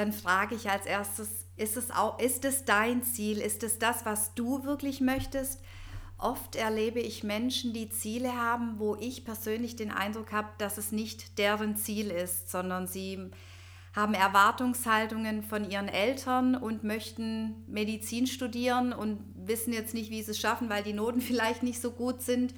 dann 0.00 0.14
frage 0.14 0.54
ich 0.54 0.70
als 0.70 0.86
erstes, 0.86 1.28
ist 1.58 1.76
es, 1.76 1.90
auch, 1.90 2.18
ist 2.18 2.46
es 2.46 2.64
dein 2.64 3.02
Ziel? 3.02 3.38
Ist 3.38 3.62
es 3.62 3.78
das, 3.78 4.06
was 4.06 4.34
du 4.34 4.64
wirklich 4.64 5.02
möchtest? 5.02 5.60
Oft 6.16 6.56
erlebe 6.56 7.00
ich 7.00 7.22
Menschen, 7.22 7.74
die 7.74 7.90
Ziele 7.90 8.34
haben, 8.34 8.78
wo 8.78 8.96
ich 8.96 9.26
persönlich 9.26 9.76
den 9.76 9.90
Eindruck 9.90 10.32
habe, 10.32 10.48
dass 10.56 10.78
es 10.78 10.90
nicht 10.90 11.38
deren 11.38 11.76
Ziel 11.76 12.10
ist, 12.10 12.50
sondern 12.50 12.86
sie 12.86 13.30
haben 13.94 14.14
Erwartungshaltungen 14.14 15.42
von 15.42 15.70
ihren 15.70 15.88
Eltern 15.88 16.54
und 16.54 16.82
möchten 16.82 17.64
Medizin 17.66 18.26
studieren 18.26 18.94
und 18.94 19.20
wissen 19.34 19.74
jetzt 19.74 19.92
nicht, 19.92 20.10
wie 20.10 20.22
sie 20.22 20.30
es 20.30 20.40
schaffen, 20.40 20.70
weil 20.70 20.82
die 20.82 20.94
Noten 20.94 21.20
vielleicht 21.20 21.62
nicht 21.62 21.82
so 21.82 21.90
gut 21.90 22.22
sind. 22.22 22.54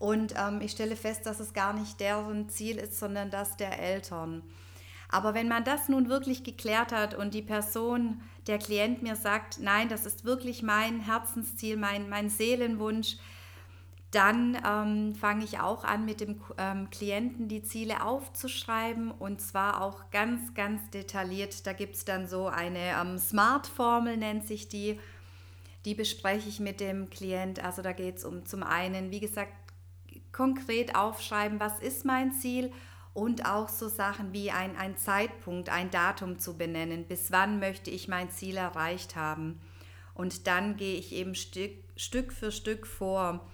Und 0.00 0.34
ähm, 0.36 0.60
ich 0.60 0.72
stelle 0.72 0.96
fest, 0.96 1.24
dass 1.24 1.38
es 1.38 1.52
gar 1.52 1.72
nicht 1.72 2.00
deren 2.00 2.48
Ziel 2.48 2.78
ist, 2.78 2.98
sondern 2.98 3.30
das 3.30 3.56
der 3.56 3.78
Eltern. 3.78 4.42
Aber 5.10 5.34
wenn 5.34 5.48
man 5.48 5.64
das 5.64 5.88
nun 5.88 6.08
wirklich 6.08 6.44
geklärt 6.44 6.92
hat 6.92 7.14
und 7.14 7.34
die 7.34 7.42
Person, 7.42 8.20
der 8.46 8.58
Klient 8.58 9.02
mir 9.02 9.16
sagt, 9.16 9.58
nein, 9.60 9.88
das 9.88 10.06
ist 10.06 10.24
wirklich 10.24 10.62
mein 10.62 11.00
Herzensziel, 11.00 11.76
mein, 11.76 12.08
mein 12.08 12.30
Seelenwunsch, 12.30 13.16
dann 14.12 14.58
ähm, 14.66 15.14
fange 15.14 15.44
ich 15.44 15.60
auch 15.60 15.84
an, 15.84 16.04
mit 16.04 16.20
dem 16.20 16.40
ähm, 16.58 16.90
Klienten 16.90 17.48
die 17.48 17.62
Ziele 17.62 18.04
aufzuschreiben 18.04 19.10
und 19.12 19.40
zwar 19.40 19.82
auch 19.82 20.10
ganz, 20.10 20.54
ganz 20.54 20.90
detailliert. 20.90 21.66
Da 21.66 21.72
gibt 21.72 21.94
es 21.94 22.04
dann 22.04 22.26
so 22.26 22.48
eine 22.48 22.94
ähm, 23.00 23.18
Smart-Formel, 23.18 24.16
nennt 24.16 24.46
sich 24.46 24.68
die. 24.68 24.98
Die 25.84 25.94
bespreche 25.94 26.48
ich 26.48 26.60
mit 26.60 26.80
dem 26.80 27.08
Klient. 27.08 27.64
Also 27.64 27.82
da 27.82 27.92
geht 27.92 28.18
es 28.18 28.24
um 28.24 28.44
zum 28.46 28.62
einen, 28.62 29.10
wie 29.10 29.20
gesagt, 29.20 29.52
konkret 30.32 30.94
aufschreiben, 30.94 31.58
was 31.58 31.78
ist 31.80 32.04
mein 32.04 32.32
Ziel 32.32 32.72
und 33.12 33.46
auch 33.46 33.68
so 33.68 33.88
Sachen 33.88 34.32
wie 34.32 34.50
ein, 34.50 34.76
ein 34.76 34.96
Zeitpunkt, 34.96 35.68
ein 35.68 35.90
Datum 35.90 36.38
zu 36.38 36.56
benennen, 36.56 37.06
bis 37.06 37.32
wann 37.32 37.58
möchte 37.58 37.90
ich 37.90 38.08
mein 38.08 38.30
Ziel 38.30 38.56
erreicht 38.56 39.16
haben. 39.16 39.60
Und 40.14 40.46
dann 40.46 40.76
gehe 40.76 40.96
ich 40.96 41.12
eben 41.12 41.34
Stück, 41.34 41.72
Stück 41.96 42.32
für 42.32 42.52
Stück 42.52 42.86
vor. 42.86 43.48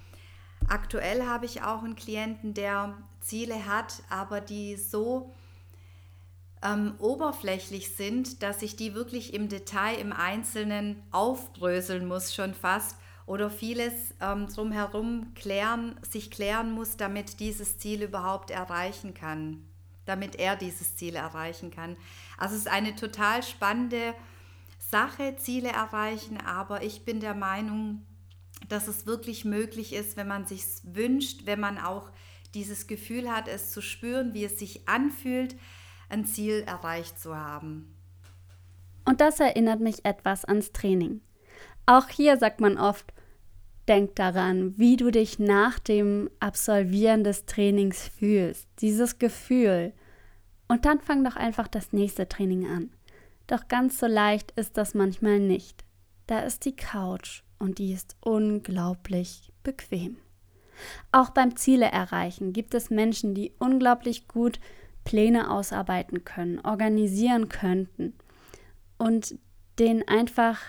Aktuell 0.68 1.26
habe 1.26 1.46
ich 1.46 1.62
auch 1.62 1.82
einen 1.82 1.96
Klienten, 1.96 2.54
der 2.54 2.96
Ziele 3.20 3.66
hat, 3.66 4.02
aber 4.10 4.40
die 4.40 4.76
so 4.76 5.32
ähm, 6.62 6.94
oberflächlich 6.98 7.94
sind, 7.94 8.42
dass 8.42 8.62
ich 8.62 8.76
die 8.76 8.94
wirklich 8.94 9.34
im 9.34 9.48
Detail, 9.48 9.96
im 9.96 10.12
Einzelnen 10.12 11.02
aufbröseln 11.12 12.06
muss, 12.06 12.34
schon 12.34 12.54
fast 12.54 12.96
oder 13.26 13.50
vieles 13.50 13.92
ähm, 14.20 14.46
drumherum 14.48 15.34
klären, 15.34 15.96
sich 16.08 16.30
klären 16.30 16.72
muss, 16.72 16.96
damit 16.96 17.40
dieses 17.40 17.78
Ziel 17.78 18.02
überhaupt 18.02 18.50
erreichen 18.50 19.14
kann, 19.14 19.64
damit 20.04 20.36
er 20.36 20.56
dieses 20.56 20.96
Ziel 20.96 21.16
erreichen 21.16 21.70
kann. 21.72 21.96
Also 22.38 22.54
es 22.54 22.62
ist 22.62 22.68
eine 22.68 22.94
total 22.94 23.42
spannende 23.42 24.14
Sache, 24.78 25.34
Ziele 25.36 25.70
erreichen, 25.70 26.38
aber 26.38 26.84
ich 26.84 27.04
bin 27.04 27.18
der 27.18 27.34
Meinung, 27.34 28.06
dass 28.68 28.86
es 28.86 29.06
wirklich 29.06 29.44
möglich 29.44 29.92
ist, 29.92 30.16
wenn 30.16 30.28
man 30.28 30.46
sich 30.46 30.64
wünscht, 30.84 31.46
wenn 31.46 31.60
man 31.60 31.78
auch 31.78 32.10
dieses 32.54 32.86
Gefühl 32.86 33.30
hat, 33.30 33.48
es 33.48 33.72
zu 33.72 33.82
spüren, 33.82 34.32
wie 34.34 34.44
es 34.44 34.58
sich 34.58 34.88
anfühlt, 34.88 35.56
ein 36.08 36.24
Ziel 36.24 36.62
erreicht 36.66 37.18
zu 37.18 37.36
haben. 37.36 37.92
Und 39.04 39.20
das 39.20 39.40
erinnert 39.40 39.80
mich 39.80 40.04
etwas 40.04 40.44
ans 40.44 40.72
Training. 40.72 41.20
Auch 41.86 42.08
hier 42.08 42.36
sagt 42.36 42.60
man 42.60 42.78
oft, 42.78 43.12
denk 43.88 44.16
daran, 44.16 44.76
wie 44.76 44.96
du 44.96 45.10
dich 45.10 45.38
nach 45.38 45.78
dem 45.78 46.30
Absolvieren 46.40 47.24
des 47.24 47.46
Trainings 47.46 48.08
fühlst, 48.08 48.68
dieses 48.80 49.18
Gefühl. 49.18 49.92
Und 50.68 50.84
dann 50.84 51.00
fang 51.00 51.22
doch 51.24 51.36
einfach 51.36 51.68
das 51.68 51.92
nächste 51.92 52.28
Training 52.28 52.66
an. 52.66 52.90
Doch 53.46 53.68
ganz 53.68 53.98
so 53.98 54.06
leicht 54.06 54.50
ist 54.52 54.76
das 54.76 54.94
manchmal 54.94 55.38
nicht. 55.38 55.84
Da 56.26 56.40
ist 56.40 56.64
die 56.64 56.74
Couch 56.74 57.42
und 57.58 57.78
die 57.78 57.92
ist 57.92 58.16
unglaublich 58.20 59.52
bequem. 59.62 60.16
Auch 61.12 61.30
beim 61.30 61.56
Ziele 61.56 61.86
erreichen 61.86 62.52
gibt 62.52 62.74
es 62.74 62.90
Menschen, 62.90 63.34
die 63.34 63.52
unglaublich 63.58 64.28
gut 64.28 64.60
Pläne 65.04 65.50
ausarbeiten 65.50 66.24
können, 66.24 66.58
organisieren 66.60 67.48
könnten 67.48 68.14
und 68.98 69.38
denen 69.78 70.06
einfach 70.08 70.60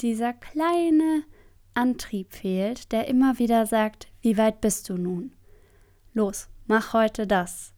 dieser 0.00 0.32
kleine 0.32 1.24
Antrieb 1.76 2.32
fehlt, 2.32 2.92
der 2.92 3.08
immer 3.08 3.38
wieder 3.38 3.66
sagt, 3.66 4.08
wie 4.22 4.38
weit 4.38 4.60
bist 4.60 4.88
du 4.88 4.96
nun? 4.96 5.32
Los, 6.14 6.48
mach 6.66 6.92
heute 6.92 7.26
das, 7.26 7.74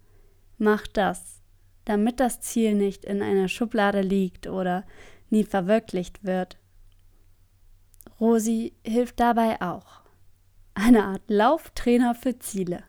mach 0.56 0.86
das, 0.86 1.42
damit 1.84 2.20
das 2.20 2.40
Ziel 2.40 2.74
nicht 2.74 3.04
in 3.04 3.22
einer 3.22 3.48
Schublade 3.48 4.00
liegt 4.00 4.46
oder 4.46 4.84
nie 5.30 5.44
verwirklicht 5.44 6.24
wird. 6.24 6.58
Rosi 8.20 8.74
hilft 8.84 9.20
dabei 9.20 9.60
auch. 9.60 10.02
Eine 10.74 11.04
Art 11.04 11.22
Lauftrainer 11.28 12.14
für 12.14 12.38
Ziele. 12.38 12.84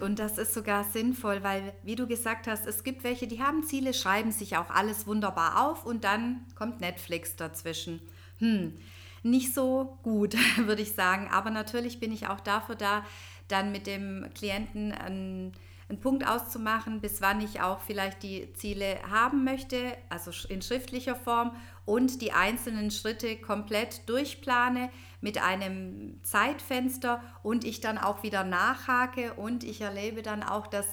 Und 0.00 0.20
das 0.20 0.38
ist 0.38 0.54
sogar 0.54 0.84
sinnvoll, 0.84 1.42
weil, 1.42 1.72
wie 1.82 1.96
du 1.96 2.06
gesagt 2.06 2.46
hast, 2.46 2.66
es 2.66 2.84
gibt 2.84 3.02
welche, 3.02 3.26
die 3.26 3.42
haben 3.42 3.64
Ziele, 3.64 3.92
schreiben 3.92 4.30
sich 4.30 4.56
auch 4.56 4.70
alles 4.70 5.08
wunderbar 5.08 5.66
auf 5.68 5.84
und 5.84 6.04
dann 6.04 6.46
kommt 6.54 6.80
Netflix 6.80 7.34
dazwischen. 7.34 8.00
Hm, 8.38 8.78
nicht 9.22 9.54
so 9.54 9.98
gut, 10.02 10.34
würde 10.56 10.82
ich 10.82 10.92
sagen. 10.92 11.28
Aber 11.30 11.50
natürlich 11.50 12.00
bin 12.00 12.12
ich 12.12 12.28
auch 12.28 12.40
dafür 12.40 12.74
da, 12.74 13.04
dann 13.48 13.72
mit 13.72 13.86
dem 13.86 14.26
Klienten 14.34 14.92
einen, 14.92 15.52
einen 15.88 16.00
Punkt 16.00 16.26
auszumachen, 16.26 17.00
bis 17.00 17.20
wann 17.20 17.40
ich 17.40 17.60
auch 17.60 17.80
vielleicht 17.80 18.22
die 18.22 18.52
Ziele 18.54 18.98
haben 19.10 19.44
möchte, 19.44 19.96
also 20.08 20.30
in 20.48 20.62
schriftlicher 20.62 21.16
Form 21.16 21.52
und 21.84 22.22
die 22.22 22.32
einzelnen 22.32 22.90
Schritte 22.90 23.36
komplett 23.36 24.08
durchplane 24.08 24.90
mit 25.20 25.42
einem 25.42 26.20
Zeitfenster 26.22 27.20
und 27.42 27.64
ich 27.64 27.80
dann 27.80 27.98
auch 27.98 28.22
wieder 28.22 28.44
nachhake 28.44 29.34
und 29.34 29.64
ich 29.64 29.80
erlebe 29.80 30.22
dann 30.22 30.42
auch, 30.42 30.68
dass 30.68 30.86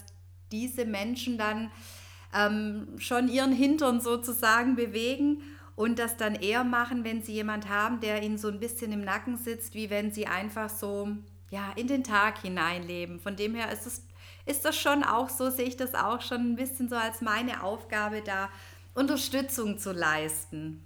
diese 0.51 0.85
Menschen 0.85 1.37
dann 1.37 1.71
ähm, 2.33 2.87
schon 2.97 3.27
ihren 3.27 3.51
Hintern 3.51 4.01
sozusagen 4.01 4.75
bewegen 4.75 5.41
und 5.77 5.99
das 5.99 6.17
dann 6.17 6.33
eher 6.33 6.63
machen, 6.63 7.05
wenn 7.05 7.21
sie 7.21 7.33
jemand 7.33 7.69
haben, 7.69 8.01
der 8.01 8.23
ihnen 8.23 8.39
so 8.39 8.49
ein 8.49 8.59
bisschen 8.59 8.91
im 8.91 9.01
Nacken 9.01 9.37
sitzt, 9.37 9.75
wie 9.75 9.91
wenn 9.91 10.11
sie 10.11 10.25
einfach 10.25 10.69
so 10.69 11.07
ja, 11.51 11.71
in 11.75 11.87
den 11.87 12.03
Tag 12.03 12.39
hineinleben. 12.39 13.19
Von 13.19 13.35
dem 13.35 13.53
her 13.53 13.71
ist, 13.71 13.85
es, 13.85 14.03
ist 14.47 14.65
das 14.65 14.75
schon 14.75 15.03
auch 15.03 15.29
so, 15.29 15.51
sehe 15.51 15.67
ich 15.67 15.77
das 15.77 15.93
auch 15.93 16.21
schon 16.21 16.41
ein 16.41 16.55
bisschen 16.55 16.89
so 16.89 16.95
als 16.95 17.21
meine 17.21 17.61
Aufgabe, 17.63 18.23
da 18.25 18.49
Unterstützung 18.95 19.77
zu 19.77 19.91
leisten. 19.91 20.83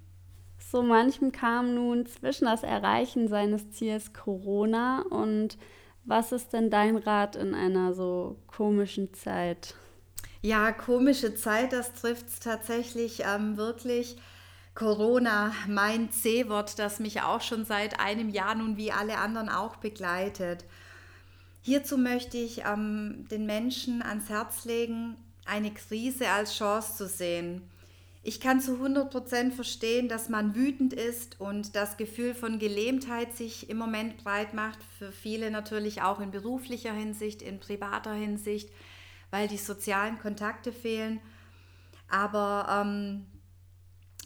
So 0.60 0.84
manchem 0.84 1.32
kam 1.32 1.74
nun 1.74 2.06
zwischen 2.06 2.46
das 2.46 2.64
Erreichen 2.64 3.30
seines 3.30 3.72
Ziels 3.72 4.12
Corona 4.12 5.04
und 5.10 5.58
was 6.04 6.34
ist 6.34 6.52
denn 6.52 6.70
dein 6.70 6.98
Rat 6.98 7.38
in 7.38 7.56
einer 7.56 7.94
so 7.94 8.36
komischen 8.48 9.14
Zeit? 9.14 9.74
Ja, 10.42 10.74
komische 10.74 11.34
Zeit, 11.36 11.72
das 11.72 11.94
trifft 11.94 12.28
es 12.28 12.40
tatsächlich 12.42 13.24
ähm, 13.26 13.56
wirklich. 13.56 14.18
Corona, 14.74 15.54
mein 15.68 16.12
C-Wort, 16.12 16.80
das 16.80 17.00
mich 17.00 17.22
auch 17.22 17.42
schon 17.42 17.66
seit 17.66 18.00
einem 18.00 18.30
Jahr 18.30 18.56
nun 18.56 18.78
wie 18.78 18.92
alle 18.92 19.18
anderen 19.18 19.50
auch 19.50 19.76
begleitet. 19.76 20.66
Hierzu 21.62 21.98
möchte 21.98 22.38
ich 22.38 22.64
ähm, 22.66 23.28
den 23.30 23.46
Menschen 23.46 24.02
ans 24.02 24.30
Herz 24.30 24.66
legen, 24.66 25.18
eine 25.46 25.72
Krise 25.72 26.30
als 26.30 26.56
Chance 26.56 26.96
zu 26.96 27.08
sehen. 27.08 27.70
Ich 28.24 28.40
kann 28.40 28.62
zu 28.62 28.74
100% 28.74 29.52
verstehen, 29.52 30.08
dass 30.08 30.30
man 30.30 30.56
wütend 30.56 30.94
ist 30.94 31.42
und 31.42 31.76
das 31.76 31.98
Gefühl 31.98 32.36
von 32.36 32.60
Gelähmtheit 32.60 33.36
sich 33.36 33.70
im 33.70 33.78
Moment 33.78 34.24
breit 34.24 34.54
macht. 34.54 34.80
Für 35.00 35.12
viele 35.12 35.50
natürlich 35.50 36.04
auch 36.04 36.20
in 36.20 36.30
beruflicher 36.30 36.94
Hinsicht, 36.94 37.42
in 37.42 37.60
privater 37.60 38.14
Hinsicht, 38.14 38.70
weil 39.32 39.48
die 39.48 39.58
sozialen 39.58 40.20
Kontakte 40.20 40.72
fehlen. 40.72 41.20
Aber 42.10 42.84
ähm, 42.84 43.26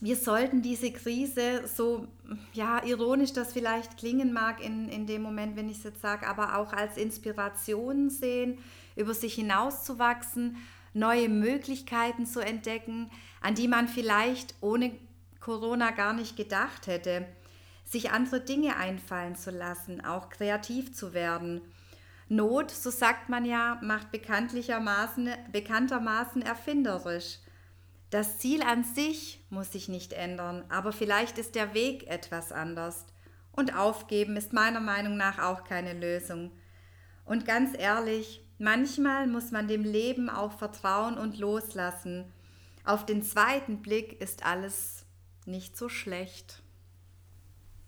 wir 0.02 0.18
sollten 0.18 0.62
diese 0.62 0.92
Krise 0.92 1.68
so, 1.68 2.08
ja, 2.54 2.84
ironisch 2.84 3.34
das 3.34 3.54
vielleicht 3.54 3.98
klingen 3.98 4.34
mag 4.34 4.64
in, 4.64 4.90
in 4.90 5.08
dem 5.08 5.22
Moment, 5.22 5.56
wenn 5.56 5.70
ich 5.70 5.78
es 5.78 5.84
jetzt 5.84 6.02
sage, 6.02 6.28
aber 6.28 6.58
auch 6.58 6.74
als 6.74 6.98
Inspiration 6.98 8.10
sehen, 8.10 8.58
über 8.96 9.14
sich 9.14 9.36
hinauszuwachsen, 9.36 10.58
neue 10.94 11.30
Möglichkeiten 11.30 12.26
zu 12.26 12.40
entdecken, 12.40 13.10
an 13.42 13.56
die 13.56 13.68
man 13.68 13.88
vielleicht 13.88 14.56
ohne 14.62 14.92
Corona 15.40 15.92
gar 15.92 16.14
nicht 16.14 16.36
gedacht 16.36 16.88
hätte, 16.88 17.26
sich 17.86 18.12
andere 18.12 18.42
Dinge 18.42 18.78
einfallen 18.78 19.36
zu 19.36 19.52
lassen, 19.52 20.04
auch 20.04 20.30
kreativ 20.30 20.94
zu 20.94 21.14
werden. 21.14 21.62
Not, 22.28 22.72
so 22.72 22.90
sagt 22.90 23.30
man 23.30 23.46
ja, 23.46 23.78
macht 23.84 24.12
bekanntlichermaßen, 24.12 25.30
bekanntermaßen 25.52 26.42
erfinderisch. 26.42 27.38
Das 28.10 28.38
Ziel 28.38 28.62
an 28.62 28.84
sich 28.84 29.44
muss 29.50 29.72
sich 29.72 29.90
nicht 29.90 30.14
ändern, 30.14 30.64
aber 30.70 30.92
vielleicht 30.92 31.38
ist 31.38 31.56
der 31.56 31.74
Weg 31.74 32.08
etwas 32.08 32.52
anders. 32.52 33.06
Und 33.52 33.76
aufgeben 33.76 34.36
ist 34.36 34.54
meiner 34.54 34.82
Meinung 34.82 35.18
nach 35.18 35.40
auch 35.40 35.64
keine 35.64 35.94
Lösung. 35.94 36.52
Und 37.24 37.46
ganz 37.46 37.72
ehrlich, 37.78 38.46
manchmal 38.60 39.28
muss 39.28 39.52
man 39.52 39.68
dem 39.68 39.84
Leben 39.84 40.30
auch 40.30 40.52
vertrauen 40.52 41.18
und 41.18 41.38
loslassen. 41.38 42.32
Auf 42.84 43.06
den 43.06 43.24
zweiten 43.24 43.82
Blick 43.82 44.22
ist 44.22 44.46
alles 44.46 45.06
nicht 45.46 45.78
so 45.78 45.90
schlecht. 45.90 46.62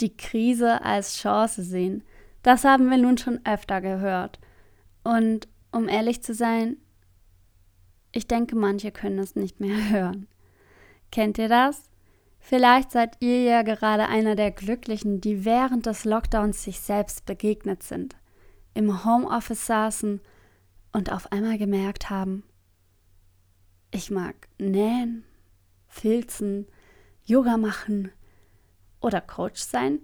Die 0.01 0.15
Krise 0.15 0.83
als 0.83 1.17
Chance 1.17 1.63
sehen, 1.63 2.03
das 2.43 2.63
haben 2.63 2.89
wir 2.89 2.97
nun 2.97 3.17
schon 3.17 3.39
öfter 3.45 3.81
gehört. 3.81 4.39
Und 5.03 5.47
um 5.71 5.89
ehrlich 5.89 6.23
zu 6.23 6.33
sein, 6.33 6.77
ich 8.11 8.27
denke, 8.27 8.55
manche 8.55 8.91
können 8.91 9.19
es 9.19 9.35
nicht 9.35 9.59
mehr 9.59 9.89
hören. 9.89 10.27
Kennt 11.11 11.37
ihr 11.37 11.49
das? 11.49 11.89
Vielleicht 12.39 12.91
seid 12.91 13.17
ihr 13.19 13.41
ja 13.41 13.61
gerade 13.61 14.07
einer 14.07 14.35
der 14.35 14.51
Glücklichen, 14.51 15.19
die 15.19 15.43
während 15.43 15.85
des 15.85 16.05
Lockdowns 16.05 16.63
sich 16.63 16.79
selbst 16.79 17.25
begegnet 17.25 17.83
sind, 17.83 18.15
im 18.73 19.03
Homeoffice 19.03 19.65
saßen 19.65 20.21
und 20.93 21.11
auf 21.11 21.31
einmal 21.31 21.57
gemerkt 21.57 22.09
haben, 22.09 22.43
ich 23.91 24.11
mag 24.11 24.47
nähen, 24.57 25.23
filzen, 25.87 26.67
Yoga 27.23 27.57
machen 27.57 28.11
oder 29.01 29.21
Coach 29.21 29.61
sein. 29.61 29.99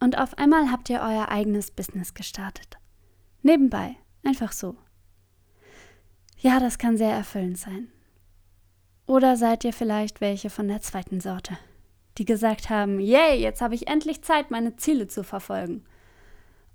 Und 0.00 0.18
auf 0.18 0.38
einmal 0.38 0.70
habt 0.70 0.90
ihr 0.90 1.00
euer 1.00 1.28
eigenes 1.28 1.70
Business 1.70 2.14
gestartet. 2.14 2.78
Nebenbei, 3.42 3.96
einfach 4.24 4.52
so. 4.52 4.76
Ja, 6.42 6.58
das 6.58 6.76
kann 6.76 6.96
sehr 6.96 7.12
erfüllend 7.12 7.56
sein. 7.56 7.86
Oder 9.06 9.36
seid 9.36 9.62
ihr 9.62 9.72
vielleicht 9.72 10.20
welche 10.20 10.50
von 10.50 10.66
der 10.66 10.80
zweiten 10.80 11.20
Sorte, 11.20 11.56
die 12.18 12.24
gesagt 12.24 12.68
haben, 12.68 12.98
yay, 12.98 13.40
jetzt 13.40 13.60
habe 13.60 13.76
ich 13.76 13.86
endlich 13.86 14.22
Zeit, 14.22 14.50
meine 14.50 14.74
Ziele 14.74 15.06
zu 15.06 15.22
verfolgen. 15.22 15.84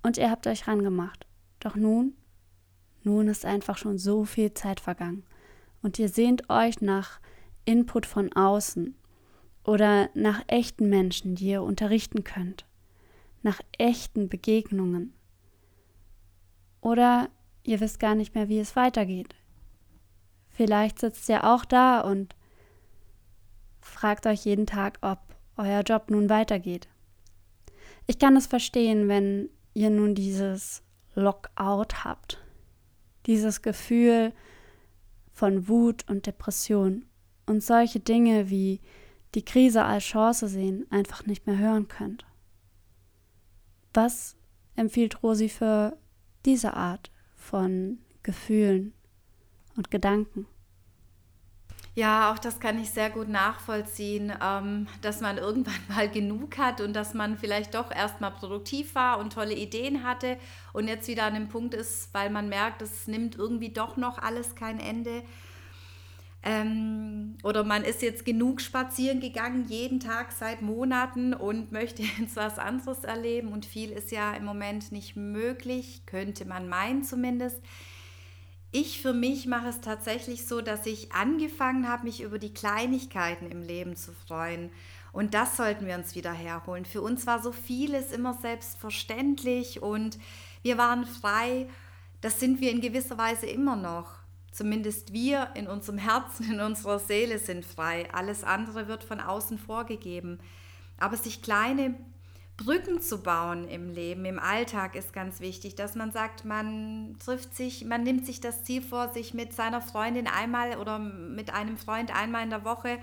Und 0.02 0.16
ihr 0.16 0.30
habt 0.30 0.46
euch 0.46 0.66
rangemacht. 0.66 1.26
Doch 1.60 1.76
nun, 1.76 2.14
nun 3.02 3.28
ist 3.28 3.44
einfach 3.44 3.76
schon 3.76 3.98
so 3.98 4.24
viel 4.24 4.54
Zeit 4.54 4.80
vergangen. 4.80 5.22
Und 5.82 5.98
ihr 5.98 6.08
sehnt 6.08 6.48
euch 6.48 6.80
nach 6.80 7.20
Input 7.66 8.06
von 8.06 8.32
außen 8.32 8.96
oder 9.64 10.08
nach 10.14 10.42
echten 10.46 10.88
Menschen, 10.88 11.34
die 11.34 11.48
ihr 11.48 11.62
unterrichten 11.62 12.24
könnt, 12.24 12.64
nach 13.42 13.60
echten 13.76 14.30
Begegnungen. 14.30 15.12
Oder 16.80 17.28
ihr 17.64 17.80
wisst 17.80 18.00
gar 18.00 18.14
nicht 18.14 18.34
mehr, 18.34 18.48
wie 18.48 18.60
es 18.60 18.74
weitergeht. 18.74 19.34
Vielleicht 20.58 20.98
sitzt 20.98 21.28
ihr 21.28 21.44
auch 21.44 21.64
da 21.64 22.00
und 22.00 22.34
fragt 23.80 24.26
euch 24.26 24.44
jeden 24.44 24.66
Tag, 24.66 24.98
ob 25.02 25.20
euer 25.56 25.82
Job 25.82 26.10
nun 26.10 26.28
weitergeht. 26.28 26.88
Ich 28.08 28.18
kann 28.18 28.36
es 28.36 28.48
verstehen, 28.48 29.06
wenn 29.06 29.50
ihr 29.72 29.90
nun 29.90 30.16
dieses 30.16 30.82
Lockout 31.14 32.02
habt. 32.02 32.42
Dieses 33.26 33.62
Gefühl 33.62 34.32
von 35.30 35.68
Wut 35.68 36.04
und 36.08 36.26
Depression 36.26 37.06
und 37.46 37.62
solche 37.62 38.00
Dinge 38.00 38.50
wie 38.50 38.80
die 39.36 39.44
Krise 39.44 39.84
als 39.84 40.02
Chance 40.02 40.48
sehen 40.48 40.88
einfach 40.90 41.24
nicht 41.24 41.46
mehr 41.46 41.58
hören 41.58 41.86
könnt. 41.86 42.26
Was 43.94 44.34
empfiehlt 44.74 45.22
Rosi 45.22 45.50
für 45.50 45.96
diese 46.44 46.74
Art 46.74 47.12
von 47.36 48.00
Gefühlen 48.24 48.92
und 49.78 49.90
Gedanken. 49.90 50.46
Ja, 51.94 52.30
auch 52.30 52.38
das 52.38 52.60
kann 52.60 52.80
ich 52.80 52.90
sehr 52.90 53.10
gut 53.10 53.28
nachvollziehen, 53.28 54.32
ähm, 54.40 54.86
dass 55.02 55.20
man 55.20 55.36
irgendwann 55.38 55.80
mal 55.88 56.08
genug 56.08 56.58
hat 56.58 56.80
und 56.80 56.92
dass 56.92 57.14
man 57.14 57.38
vielleicht 57.38 57.74
doch 57.74 57.90
erstmal 57.90 58.30
produktiv 58.30 58.94
war 58.94 59.18
und 59.18 59.32
tolle 59.32 59.54
Ideen 59.54 60.04
hatte 60.04 60.36
und 60.72 60.86
jetzt 60.86 61.08
wieder 61.08 61.24
an 61.24 61.34
dem 61.34 61.48
Punkt 61.48 61.74
ist, 61.74 62.12
weil 62.12 62.30
man 62.30 62.48
merkt, 62.48 62.82
es 62.82 63.08
nimmt 63.08 63.36
irgendwie 63.36 63.70
doch 63.70 63.96
noch 63.96 64.18
alles 64.18 64.54
kein 64.54 64.78
Ende. 64.78 65.22
Ähm, 66.44 67.36
oder 67.42 67.64
man 67.64 67.82
ist 67.82 68.00
jetzt 68.00 68.24
genug 68.24 68.60
spazieren 68.60 69.18
gegangen, 69.18 69.66
jeden 69.66 69.98
Tag 69.98 70.30
seit 70.30 70.62
Monaten 70.62 71.34
und 71.34 71.72
möchte 71.78 72.02
jetzt 72.02 72.36
was 72.36 72.60
anderes 72.60 73.02
erleben 73.02 73.48
und 73.48 73.66
viel 73.66 73.90
ist 73.90 74.12
ja 74.12 74.34
im 74.34 74.44
Moment 74.44 74.92
nicht 74.92 75.16
möglich, 75.16 76.02
könnte 76.06 76.44
man 76.44 76.68
meinen 76.68 77.02
zumindest. 77.02 77.60
Ich 78.70 79.00
für 79.00 79.14
mich 79.14 79.46
mache 79.46 79.68
es 79.68 79.80
tatsächlich 79.80 80.46
so, 80.46 80.60
dass 80.60 80.84
ich 80.84 81.12
angefangen 81.12 81.88
habe, 81.88 82.04
mich 82.04 82.20
über 82.20 82.38
die 82.38 82.52
Kleinigkeiten 82.52 83.50
im 83.50 83.62
Leben 83.62 83.96
zu 83.96 84.12
freuen. 84.12 84.70
Und 85.12 85.32
das 85.32 85.56
sollten 85.56 85.86
wir 85.86 85.94
uns 85.94 86.14
wieder 86.14 86.32
herholen. 86.32 86.84
Für 86.84 87.00
uns 87.00 87.26
war 87.26 87.40
so 87.42 87.50
vieles 87.50 88.12
immer 88.12 88.34
selbstverständlich 88.34 89.80
und 89.82 90.18
wir 90.62 90.76
waren 90.76 91.06
frei. 91.06 91.66
Das 92.20 92.40
sind 92.40 92.60
wir 92.60 92.70
in 92.70 92.82
gewisser 92.82 93.16
Weise 93.16 93.46
immer 93.46 93.76
noch. 93.76 94.18
Zumindest 94.52 95.14
wir 95.14 95.50
in 95.54 95.66
unserem 95.66 95.98
Herzen, 95.98 96.52
in 96.52 96.60
unserer 96.60 96.98
Seele 96.98 97.38
sind 97.38 97.64
frei. 97.64 98.08
Alles 98.12 98.44
andere 98.44 98.86
wird 98.86 99.02
von 99.02 99.20
außen 99.20 99.56
vorgegeben. 99.56 100.40
Aber 100.98 101.16
sich 101.16 101.40
kleine 101.40 101.94
Brücken 102.58 103.00
zu 103.00 103.22
bauen 103.22 103.68
im 103.68 103.88
Leben, 103.88 104.24
im 104.24 104.40
Alltag 104.40 104.96
ist 104.96 105.12
ganz 105.12 105.40
wichtig, 105.40 105.76
dass 105.76 105.94
man 105.94 106.10
sagt, 106.10 106.44
man 106.44 107.16
trifft 107.24 107.54
sich, 107.54 107.84
man 107.84 108.02
nimmt 108.02 108.26
sich 108.26 108.40
das 108.40 108.64
Ziel 108.64 108.82
vor, 108.82 109.10
sich 109.10 109.32
mit 109.32 109.52
seiner 109.52 109.80
Freundin 109.80 110.26
einmal 110.26 110.76
oder 110.76 110.98
mit 110.98 111.54
einem 111.54 111.78
Freund 111.78 112.14
einmal 112.14 112.42
in 112.42 112.50
der 112.50 112.64
Woche 112.64 112.98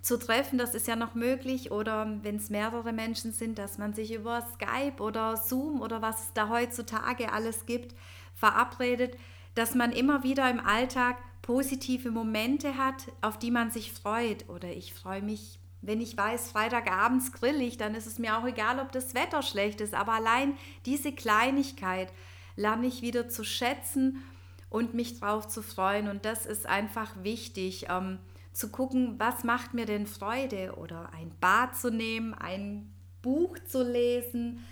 zu 0.00 0.18
treffen. 0.18 0.56
Das 0.56 0.74
ist 0.74 0.88
ja 0.88 0.96
noch 0.96 1.14
möglich. 1.14 1.70
Oder 1.70 2.18
wenn 2.22 2.36
es 2.36 2.48
mehrere 2.48 2.94
Menschen 2.94 3.32
sind, 3.32 3.58
dass 3.58 3.76
man 3.76 3.92
sich 3.92 4.14
über 4.14 4.42
Skype 4.54 5.02
oder 5.02 5.36
Zoom 5.36 5.82
oder 5.82 6.00
was 6.00 6.22
es 6.22 6.32
da 6.32 6.48
heutzutage 6.48 7.30
alles 7.30 7.66
gibt, 7.66 7.94
verabredet, 8.34 9.18
dass 9.54 9.74
man 9.74 9.92
immer 9.92 10.22
wieder 10.22 10.50
im 10.50 10.60
Alltag 10.60 11.18
positive 11.42 12.10
Momente 12.10 12.78
hat, 12.78 13.12
auf 13.20 13.38
die 13.38 13.50
man 13.50 13.70
sich 13.70 13.92
freut. 13.92 14.48
Oder 14.48 14.72
ich 14.72 14.94
freue 14.94 15.20
mich 15.22 15.58
wenn 15.82 16.00
ich 16.00 16.16
weiß, 16.16 16.50
Freitagabends 16.52 17.32
grill 17.32 17.60
ich, 17.60 17.76
dann 17.76 17.94
ist 17.94 18.06
es 18.06 18.18
mir 18.18 18.38
auch 18.38 18.46
egal, 18.46 18.78
ob 18.78 18.92
das 18.92 19.14
Wetter 19.14 19.42
schlecht 19.42 19.80
ist. 19.80 19.94
Aber 19.94 20.12
allein 20.12 20.56
diese 20.86 21.12
Kleinigkeit 21.12 22.12
lerne 22.56 22.86
ich 22.86 23.02
wieder 23.02 23.28
zu 23.28 23.44
schätzen 23.44 24.22
und 24.70 24.94
mich 24.94 25.18
drauf 25.18 25.48
zu 25.48 25.60
freuen. 25.60 26.08
Und 26.08 26.24
das 26.24 26.46
ist 26.46 26.66
einfach 26.66 27.10
wichtig, 27.22 27.86
ähm, 27.90 28.18
zu 28.52 28.70
gucken, 28.70 29.18
was 29.18 29.44
macht 29.44 29.74
mir 29.74 29.86
denn 29.86 30.06
Freude? 30.06 30.74
Oder 30.76 31.10
ein 31.14 31.32
Bad 31.40 31.76
zu 31.76 31.90
nehmen, 31.90 32.32
ein 32.34 32.92
Buch 33.20 33.58
zu 33.66 33.82
lesen, 33.82 34.64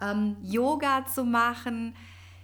ähm, 0.00 0.36
Yoga 0.42 1.06
zu 1.06 1.24
machen. 1.24 1.94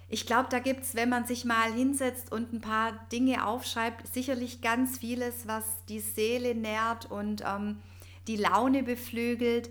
Ich 0.09 0.25
glaube, 0.25 0.49
da 0.51 0.61
gibt 0.61 0.85
es, 0.85 0.95
wenn 0.95 1.11
man 1.11 1.27
sich 1.27 1.45
mal 1.45 1.71
hinsetzt 1.73 2.33
und 2.33 2.55
ein 2.55 2.63
paar 2.63 2.93
Dinge 3.13 3.45
aufschreibt, 3.47 4.07
sicherlich 4.07 4.63
ganz 4.63 4.99
vieles, 4.99 5.47
was 5.47 5.85
die 5.87 6.01
Seele 6.01 6.55
nährt 6.55 7.11
und 7.11 7.43
ähm, 7.47 7.83
die 8.29 8.37
Laune 8.37 8.83
beflügelt 8.83 9.71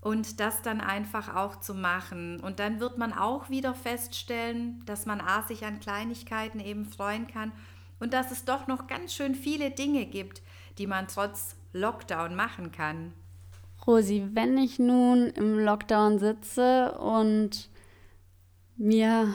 und 0.00 0.38
das 0.38 0.62
dann 0.62 0.80
einfach 0.80 1.34
auch 1.34 1.60
zu 1.60 1.74
machen. 1.74 2.38
Und 2.40 2.60
dann 2.60 2.78
wird 2.78 2.98
man 2.98 3.12
auch 3.12 3.48
wieder 3.48 3.74
feststellen, 3.74 4.82
dass 4.86 5.06
man 5.06 5.20
A, 5.20 5.42
sich 5.42 5.64
an 5.64 5.80
Kleinigkeiten 5.80 6.60
eben 6.60 6.84
freuen 6.84 7.26
kann 7.26 7.52
und 7.98 8.12
dass 8.12 8.30
es 8.30 8.44
doch 8.44 8.66
noch 8.66 8.86
ganz 8.86 9.14
schön 9.14 9.34
viele 9.34 9.70
Dinge 9.70 10.04
gibt, 10.04 10.42
die 10.78 10.86
man 10.86 11.08
trotz 11.08 11.56
Lockdown 11.72 12.36
machen 12.36 12.70
kann. 12.70 13.14
Rosi, 13.86 14.28
wenn 14.32 14.58
ich 14.58 14.78
nun 14.78 15.28
im 15.28 15.58
Lockdown 15.58 16.18
sitze 16.18 16.92
und 16.98 17.68
mir 18.76 19.34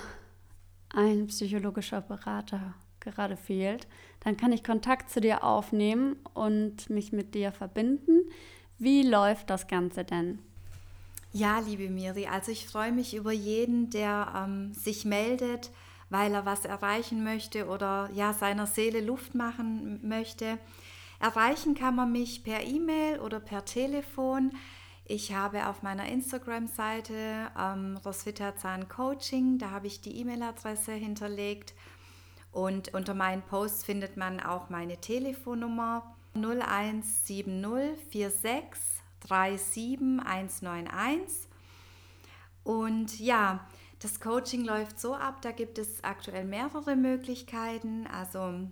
ein 0.89 1.27
psychologischer 1.27 2.01
Berater 2.01 2.73
gerade 2.99 3.38
fehlt, 3.38 3.88
dann 4.21 4.38
kann 4.38 4.51
ich 4.51 4.63
Kontakt 4.63 5.10
zu 5.10 5.21
dir 5.21 5.43
aufnehmen 5.43 6.17
und 6.34 6.89
mich 6.89 7.12
mit 7.12 7.36
dir 7.36 7.51
verbinden. 7.51 8.29
Wie 8.80 9.04
läuft 9.04 9.50
das 9.50 9.68
Ganze 9.68 10.06
denn? 10.06 10.39
Ja, 11.34 11.60
liebe 11.60 11.89
Miri, 11.89 12.28
also 12.28 12.52
ich 12.52 12.65
freue 12.65 12.94
mich 12.94 13.13
über 13.13 13.34
jeden, 13.34 13.89
der 13.89 14.34
ähm, 14.36 14.74
sich 14.74 15.04
meldet, 15.04 15.70
weil 16.10 16.34
er 16.34 16.46
was 16.46 16.63
erreichen 16.63 17.24
möchte 17.24 17.68
oder 17.68 18.10
ja 18.13 18.32
seiner 18.32 18.65
Seele 18.65 19.02
Luft 19.02 19.36
machen 19.36 20.00
möchte. 20.08 20.58
Erreichen 21.20 21.76
kann 21.76 21.96
man 21.96 22.13
mich 22.13 22.44
per 22.46 22.63
E-Mail 22.63 23.20
oder 23.20 23.42
per 23.42 23.65
Telefon. 23.65 24.52
Ich 25.06 25.34
habe 25.34 25.68
auf 25.68 25.84
meiner 25.84 26.08
Instagram-Seite 26.08 27.13
ähm, 27.60 28.00
Roswitha 28.06 28.56
Zahn 28.56 28.88
Coaching, 28.88 29.58
da 29.58 29.72
habe 29.72 29.88
ich 29.88 30.00
die 30.00 30.15
E-Mail-Adresse 30.22 30.94
hinterlegt. 30.94 31.74
Und 32.54 32.94
unter 32.94 33.13
meinen 33.13 33.42
Posts 33.42 33.84
findet 33.84 34.15
man 34.15 34.39
auch 34.39 34.70
meine 34.70 34.98
Telefonnummer 34.98 36.15
0170 36.34 37.46
46 38.12 39.60
37 39.60 40.22
191. 40.26 41.48
Und 42.63 43.20
ja, 43.20 43.68
das 44.00 44.20
Coaching 44.20 44.63
läuft 44.63 45.00
so 45.00 45.13
ab, 45.13 45.42
da 45.42 45.52
gibt 45.52 45.78
es 45.78 46.04
aktuell 46.04 46.46
mehrere 46.46 46.96
Möglichkeiten. 46.96 48.08
Also 48.08 48.68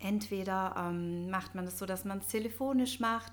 entweder 0.00 0.74
ähm, 0.76 1.30
macht 1.30 1.54
man 1.54 1.66
es 1.66 1.72
das 1.72 1.78
so, 1.78 1.86
dass 1.86 2.04
man 2.04 2.18
es 2.18 2.28
telefonisch 2.28 3.00
macht 3.00 3.32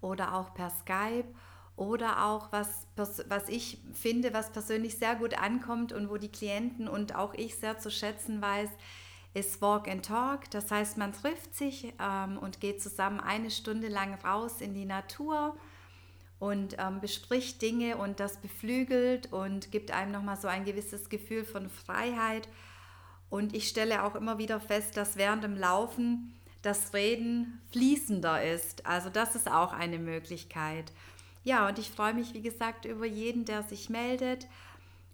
oder 0.00 0.34
auch 0.34 0.52
per 0.54 0.70
Skype 0.70 1.28
oder 1.76 2.26
auch 2.26 2.52
was, 2.52 2.86
was 2.96 3.48
ich 3.48 3.78
finde, 3.94 4.34
was 4.34 4.52
persönlich 4.52 4.98
sehr 4.98 5.14
gut 5.14 5.38
ankommt 5.38 5.92
und 5.92 6.10
wo 6.10 6.16
die 6.16 6.30
Klienten 6.30 6.88
und 6.88 7.14
auch 7.14 7.34
ich 7.34 7.56
sehr 7.56 7.78
zu 7.78 7.90
schätzen 7.90 8.42
weiß, 8.42 8.68
ist 9.34 9.62
Walk 9.62 9.88
and 9.88 10.04
Talk. 10.04 10.50
Das 10.50 10.70
heißt, 10.70 10.98
man 10.98 11.12
trifft 11.12 11.54
sich 11.54 11.92
ähm, 12.00 12.38
und 12.38 12.60
geht 12.60 12.82
zusammen 12.82 13.20
eine 13.20 13.50
Stunde 13.50 13.88
lang 13.88 14.14
raus 14.24 14.60
in 14.60 14.74
die 14.74 14.84
Natur 14.84 15.56
und 16.38 16.76
ähm, 16.78 17.00
bespricht 17.00 17.62
Dinge 17.62 17.96
und 17.96 18.20
das 18.20 18.38
beflügelt 18.38 19.32
und 19.32 19.70
gibt 19.70 19.92
einem 19.92 20.12
nochmal 20.12 20.36
so 20.36 20.48
ein 20.48 20.64
gewisses 20.64 21.08
Gefühl 21.08 21.44
von 21.44 21.70
Freiheit. 21.70 22.48
Und 23.30 23.54
ich 23.54 23.68
stelle 23.68 24.04
auch 24.04 24.14
immer 24.14 24.38
wieder 24.38 24.60
fest, 24.60 24.96
dass 24.96 25.16
während 25.16 25.44
dem 25.44 25.56
Laufen 25.56 26.34
das 26.60 26.92
Reden 26.94 27.60
fließender 27.70 28.42
ist. 28.42 28.86
Also 28.86 29.08
das 29.08 29.34
ist 29.34 29.50
auch 29.50 29.72
eine 29.72 29.98
Möglichkeit. 29.98 30.92
Ja, 31.44 31.68
und 31.68 31.78
ich 31.78 31.90
freue 31.90 32.14
mich, 32.14 32.34
wie 32.34 32.42
gesagt, 32.42 32.84
über 32.84 33.06
jeden, 33.06 33.44
der 33.44 33.62
sich 33.62 33.88
meldet. 33.88 34.46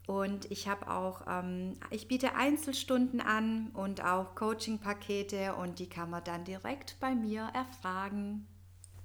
Und 0.09 0.51
ich 0.51 0.67
habe 0.67 0.91
auch, 0.91 1.21
ähm, 1.29 1.75
ich 1.91 2.09
biete 2.09 2.35
Einzelstunden 2.35 3.21
an 3.21 3.71
und 3.75 4.03
auch 4.03 4.35
Coaching-Pakete 4.35 5.55
und 5.55 5.81
die 5.81 5.87
kann 5.87 6.09
man 6.09 6.25
dann 6.25 6.45
direkt 6.45 6.97
bei 6.99 7.15
mir 7.15 7.51
erfragen. 7.53 8.47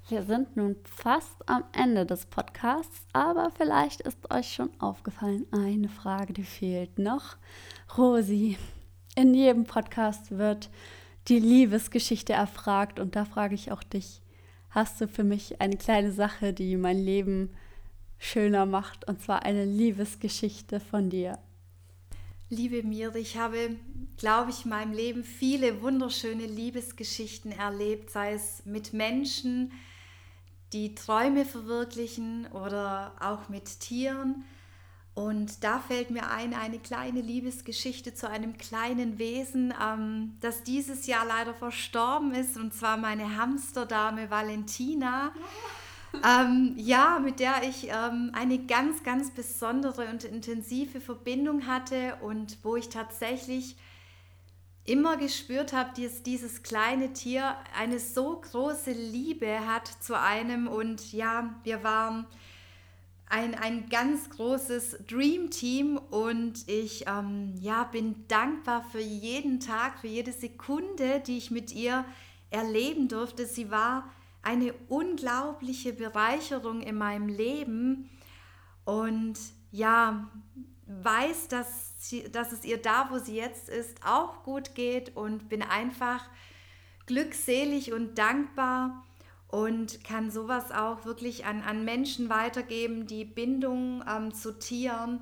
Wir 0.08 0.24
sind 0.24 0.56
nun 0.56 0.78
fast 0.86 1.50
am 1.50 1.66
Ende 1.74 2.06
des 2.06 2.26
Podcasts, 2.26 3.06
aber 3.12 3.52
vielleicht 3.52 4.00
ist 4.00 4.32
euch 4.34 4.54
schon 4.54 4.70
aufgefallen, 4.80 5.46
eine 5.52 5.90
Frage, 5.90 6.32
die 6.32 6.46
fehlt 6.46 6.98
noch. 6.98 7.36
Rosi, 7.98 8.58
in 9.18 9.34
jedem 9.34 9.66
Podcast 9.66 10.38
wird 10.38 10.70
die 11.28 11.40
Liebesgeschichte 11.40 12.32
erfragt 12.32 13.02
und 13.02 13.18
da 13.18 13.26
frage 13.26 13.56
ich 13.56 13.74
auch 13.74 13.84
dich, 13.84 14.22
hast 14.70 15.02
du 15.02 15.10
für 15.10 15.26
mich 15.26 15.60
eine 15.60 15.76
kleine 15.76 16.14
Sache, 16.14 16.54
die 16.54 16.78
mein 16.78 16.98
Leben 16.98 17.50
schöner 18.18 18.66
macht 18.66 19.08
und 19.08 19.22
zwar 19.22 19.44
eine 19.44 19.66
Liebesgeschichte 19.66 20.80
von 20.80 21.10
dir? 21.10 21.40
Liebe 22.50 22.84
Mir, 22.84 23.16
ich 23.16 23.38
habe, 23.38 23.78
glaube 24.18 24.52
ich, 24.52 24.66
in 24.66 24.70
meinem 24.70 24.94
Leben 24.94 25.24
viele 25.24 25.82
wunderschöne 25.82 26.46
Liebesgeschichten 26.46 27.52
erlebt, 27.52 28.12
sei 28.12 28.34
es 28.34 28.64
mit 28.66 28.94
Menschen, 28.94 29.72
die 30.72 30.94
Träume 30.96 31.46
verwirklichen 31.46 32.48
oder 32.52 33.16
auch 33.20 33.50
mit 33.50 33.80
Tieren. 33.80 34.44
Und 35.16 35.64
da 35.64 35.80
fällt 35.80 36.10
mir 36.10 36.30
ein, 36.32 36.54
eine 36.56 36.80
kleine 36.80 37.22
Liebesgeschichte 37.22 38.16
zu 38.16 38.28
einem 38.28 38.58
kleinen 38.58 39.20
Wesen, 39.20 39.74
ähm, 39.82 40.38
das 40.42 40.64
dieses 40.64 41.06
Jahr 41.06 41.26
leider 41.26 41.54
verstorben 41.54 42.34
ist, 42.34 42.58
und 42.58 42.74
zwar 42.74 42.98
meine 42.98 43.38
Hamsterdame 43.38 44.32
Valentina. 44.32 45.32
Ähm, 46.24 46.74
ja, 46.78 47.20
mit 47.20 47.40
der 47.40 47.64
ich 47.68 47.90
ähm, 47.90 48.32
eine 48.34 48.60
ganz, 48.60 49.04
ganz 49.04 49.32
besondere 49.32 50.08
und 50.10 50.24
intensive 50.24 51.02
Verbindung 51.02 51.66
hatte 51.66 52.18
und 52.22 52.58
wo 52.64 52.76
ich 52.76 52.90
tatsächlich 52.90 53.76
immer 54.86 55.18
gespürt 55.18 55.74
habe, 55.74 55.90
dass 56.02 56.24
dieses 56.24 56.62
kleine 56.62 57.14
Tier 57.14 57.56
eine 57.78 58.00
so 58.00 58.42
große 58.42 58.92
Liebe 58.92 59.66
hat 59.66 59.88
zu 59.88 60.20
einem 60.20 60.68
und 60.68 61.14
ja, 61.14 61.56
wir 61.64 61.84
waren 61.84 62.26
ein, 63.30 63.56
ein 63.56 63.90
ganz 63.90 64.30
großes 64.30 65.06
Dream 65.08 65.50
Team 65.50 65.98
und 65.98 66.68
ich 66.68 67.06
ähm, 67.08 67.56
ja, 67.60 67.86
bin 67.86 68.28
dankbar 68.28 68.84
für 68.92 69.00
jeden 69.00 69.60
Tag, 69.60 70.00
für 70.00 70.08
jede 70.08 70.32
Sekunde, 70.32 71.22
die 71.26 71.38
ich 71.38 71.50
mit 71.50 71.74
ihr 71.74 72.06
erleben 72.52 73.08
durfte. 73.08 73.48
Sie 73.48 73.72
war 73.72 74.12
eine 74.44 74.74
unglaubliche 74.90 75.94
Bereicherung 75.94 76.82
in 76.82 76.96
meinem 76.96 77.28
Leben 77.28 78.10
und 78.86 79.40
ja, 79.72 80.30
weiß, 80.86 81.48
dass, 81.48 81.94
sie, 81.98 82.30
dass 82.32 82.52
es 82.52 82.64
ihr 82.66 82.82
da, 82.82 83.08
wo 83.10 83.18
sie 83.18 83.36
jetzt 83.36 83.70
ist, 83.70 84.06
auch 84.06 84.44
gut 84.44 84.76
geht 84.76 85.16
und 85.16 85.50
bin 85.50 85.64
einfach 85.64 86.30
glückselig 87.06 87.94
und 87.94 88.18
dankbar 88.18 89.04
und 89.48 90.04
kann 90.04 90.32
sowas 90.32 90.72
auch 90.72 91.06
wirklich 91.06 91.46
an, 91.46 91.62
an 91.62 91.86
Menschen 91.86 92.30
weitergeben. 92.30 93.08
Die 93.08 93.26
Bindung 93.26 94.04
ähm, 94.08 94.34
zu 94.34 94.58
Tieren 94.58 95.22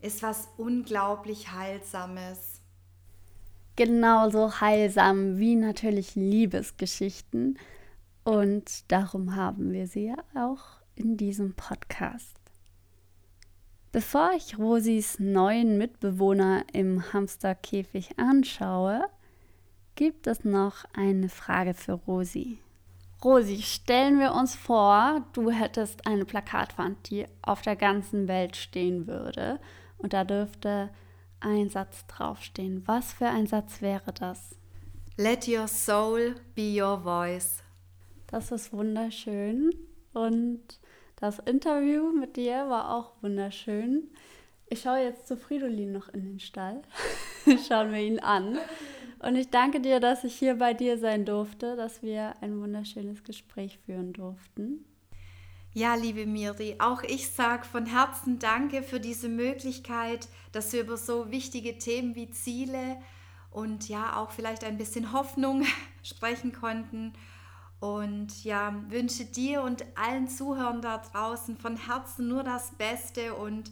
ist 0.00 0.22
was 0.22 0.48
unglaublich 0.56 1.50
Heilsames. 1.52 2.60
Genauso 3.76 4.60
heilsam 4.60 5.38
wie 5.38 5.56
natürlich 5.56 6.14
Liebesgeschichten. 6.14 7.58
Und 8.24 8.90
darum 8.90 9.36
haben 9.36 9.72
wir 9.72 9.86
sie 9.86 10.06
ja 10.06 10.16
auch 10.34 10.80
in 10.96 11.16
diesem 11.16 11.54
Podcast. 11.54 12.34
Bevor 13.92 14.32
ich 14.36 14.58
Rosis 14.58 15.20
neuen 15.20 15.78
Mitbewohner 15.78 16.64
im 16.72 17.12
Hamsterkäfig 17.12 18.18
anschaue, 18.18 19.04
gibt 19.94 20.26
es 20.26 20.44
noch 20.44 20.84
eine 20.94 21.28
Frage 21.28 21.74
für 21.74 21.92
Rosi. 21.92 22.58
Rosi, 23.22 23.62
stellen 23.62 24.18
wir 24.18 24.34
uns 24.34 24.54
vor, 24.54 25.24
du 25.32 25.50
hättest 25.50 26.06
eine 26.06 26.24
Plakatwand, 26.24 27.08
die 27.10 27.26
auf 27.40 27.62
der 27.62 27.76
ganzen 27.76 28.26
Welt 28.28 28.56
stehen 28.56 29.06
würde 29.06 29.60
und 29.98 30.12
da 30.12 30.24
dürfte 30.24 30.90
ein 31.40 31.70
Satz 31.70 32.06
draufstehen. 32.06 32.82
Was 32.86 33.12
für 33.12 33.28
ein 33.28 33.46
Satz 33.46 33.80
wäre 33.80 34.12
das? 34.12 34.56
Let 35.16 35.46
your 35.46 35.68
soul 35.68 36.34
be 36.54 36.82
your 36.82 37.00
voice. 37.02 37.63
Das 38.26 38.50
ist 38.50 38.72
wunderschön 38.72 39.70
und 40.12 40.62
das 41.16 41.38
Interview 41.38 42.12
mit 42.12 42.36
dir 42.36 42.68
war 42.68 42.94
auch 42.94 43.12
wunderschön. 43.22 44.10
Ich 44.66 44.80
schaue 44.80 44.98
jetzt 44.98 45.28
zu 45.28 45.36
Fridolin 45.36 45.92
noch 45.92 46.08
in 46.08 46.24
den 46.24 46.40
Stall. 46.40 46.82
Schauen 47.68 47.92
wir 47.92 48.00
ihn 48.00 48.18
an. 48.18 48.58
Und 49.20 49.36
ich 49.36 49.50
danke 49.50 49.80
dir, 49.80 50.00
dass 50.00 50.24
ich 50.24 50.34
hier 50.36 50.56
bei 50.56 50.74
dir 50.74 50.98
sein 50.98 51.24
durfte, 51.24 51.76
dass 51.76 52.02
wir 52.02 52.34
ein 52.40 52.60
wunderschönes 52.60 53.24
Gespräch 53.24 53.78
führen 53.86 54.12
durften. 54.12 54.84
Ja, 55.72 55.94
liebe 55.94 56.26
Miri, 56.26 56.76
auch 56.78 57.02
ich 57.02 57.30
sage 57.30 57.64
von 57.64 57.86
Herzen 57.86 58.38
Danke 58.38 58.82
für 58.82 59.00
diese 59.00 59.28
Möglichkeit, 59.28 60.28
dass 60.52 60.72
wir 60.72 60.82
über 60.82 60.96
so 60.96 61.30
wichtige 61.30 61.78
Themen 61.78 62.14
wie 62.14 62.30
Ziele 62.30 62.98
und 63.50 63.88
ja 63.88 64.16
auch 64.16 64.30
vielleicht 64.30 64.62
ein 64.62 64.78
bisschen 64.78 65.12
Hoffnung 65.12 65.64
sprechen 66.02 66.52
konnten. 66.52 67.12
Und 67.84 68.44
ja, 68.44 68.74
wünsche 68.88 69.26
dir 69.26 69.60
und 69.60 69.84
allen 69.94 70.26
Zuhörern 70.26 70.80
da 70.80 71.02
draußen 71.12 71.58
von 71.58 71.76
Herzen 71.76 72.28
nur 72.28 72.42
das 72.42 72.70
Beste 72.78 73.34
und 73.34 73.70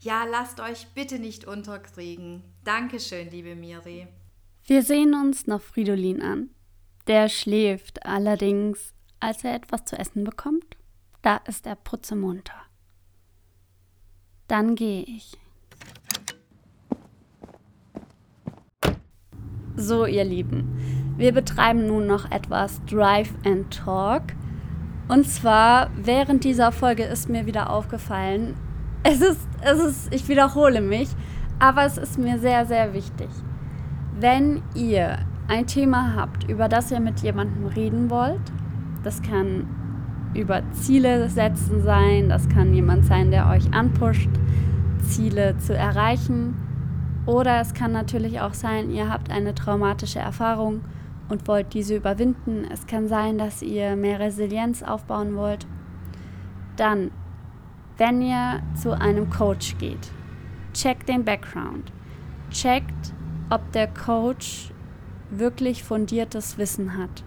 ja, 0.00 0.24
lasst 0.24 0.58
euch 0.58 0.88
bitte 0.96 1.20
nicht 1.20 1.44
unterkriegen. 1.44 2.42
Dankeschön, 2.64 3.30
liebe 3.30 3.54
Miri. 3.54 4.08
Wir 4.64 4.82
sehen 4.82 5.14
uns 5.14 5.46
noch 5.46 5.60
Fridolin 5.60 6.20
an. 6.20 6.50
Der 7.06 7.28
schläft 7.28 8.04
allerdings, 8.04 8.94
als 9.20 9.44
er 9.44 9.54
etwas 9.54 9.84
zu 9.84 9.96
essen 9.96 10.24
bekommt. 10.24 10.76
Da 11.22 11.36
ist 11.36 11.64
er 11.64 11.76
putzemunter. 11.76 12.60
Dann 14.48 14.74
gehe 14.74 15.04
ich. 15.04 15.38
So, 19.76 20.04
ihr 20.04 20.24
Lieben, 20.24 21.01
wir 21.16 21.32
betreiben 21.32 21.86
nun 21.86 22.06
noch 22.06 22.30
etwas 22.30 22.80
Drive 22.84 23.30
and 23.44 23.70
Talk. 23.70 24.22
Und 25.08 25.26
zwar 25.26 25.90
während 25.96 26.44
dieser 26.44 26.72
Folge 26.72 27.04
ist 27.04 27.28
mir 27.28 27.46
wieder 27.46 27.70
aufgefallen, 27.70 28.54
es 29.02 29.20
ist, 29.20 29.48
es 29.62 29.80
ist, 29.80 30.14
ich 30.14 30.28
wiederhole 30.28 30.80
mich, 30.80 31.08
aber 31.58 31.84
es 31.84 31.98
ist 31.98 32.18
mir 32.18 32.38
sehr, 32.38 32.66
sehr 32.66 32.94
wichtig. 32.94 33.28
Wenn 34.18 34.62
ihr 34.74 35.18
ein 35.48 35.66
Thema 35.66 36.14
habt, 36.14 36.48
über 36.48 36.68
das 36.68 36.90
ihr 36.90 37.00
mit 37.00 37.20
jemandem 37.20 37.66
reden 37.66 38.10
wollt, 38.10 38.40
das 39.02 39.22
kann 39.22 39.66
über 40.34 40.62
Ziele 40.72 41.28
setzen 41.28 41.82
sein, 41.82 42.28
das 42.28 42.48
kann 42.48 42.72
jemand 42.72 43.04
sein, 43.04 43.30
der 43.30 43.48
euch 43.48 43.72
anpusht, 43.74 44.30
Ziele 45.02 45.58
zu 45.58 45.74
erreichen. 45.76 46.54
Oder 47.26 47.60
es 47.60 47.72
kann 47.72 47.92
natürlich 47.92 48.40
auch 48.40 48.54
sein, 48.54 48.90
ihr 48.90 49.08
habt 49.08 49.30
eine 49.30 49.54
traumatische 49.54 50.18
Erfahrung 50.18 50.80
und 51.28 51.46
wollt 51.46 51.72
diese 51.72 51.96
überwinden. 51.96 52.66
Es 52.70 52.86
kann 52.86 53.08
sein, 53.08 53.38
dass 53.38 53.62
ihr 53.62 53.96
mehr 53.96 54.18
Resilienz 54.18 54.82
aufbauen 54.82 55.36
wollt. 55.36 55.66
Dann, 56.76 57.10
wenn 57.96 58.22
ihr 58.22 58.60
zu 58.74 58.92
einem 58.98 59.30
Coach 59.30 59.78
geht, 59.78 60.10
checkt 60.74 61.08
den 61.08 61.24
Background. 61.24 61.92
Checkt, 62.50 63.14
ob 63.50 63.70
der 63.72 63.86
Coach 63.86 64.72
wirklich 65.30 65.84
fundiertes 65.84 66.58
Wissen 66.58 66.96
hat. 66.98 67.22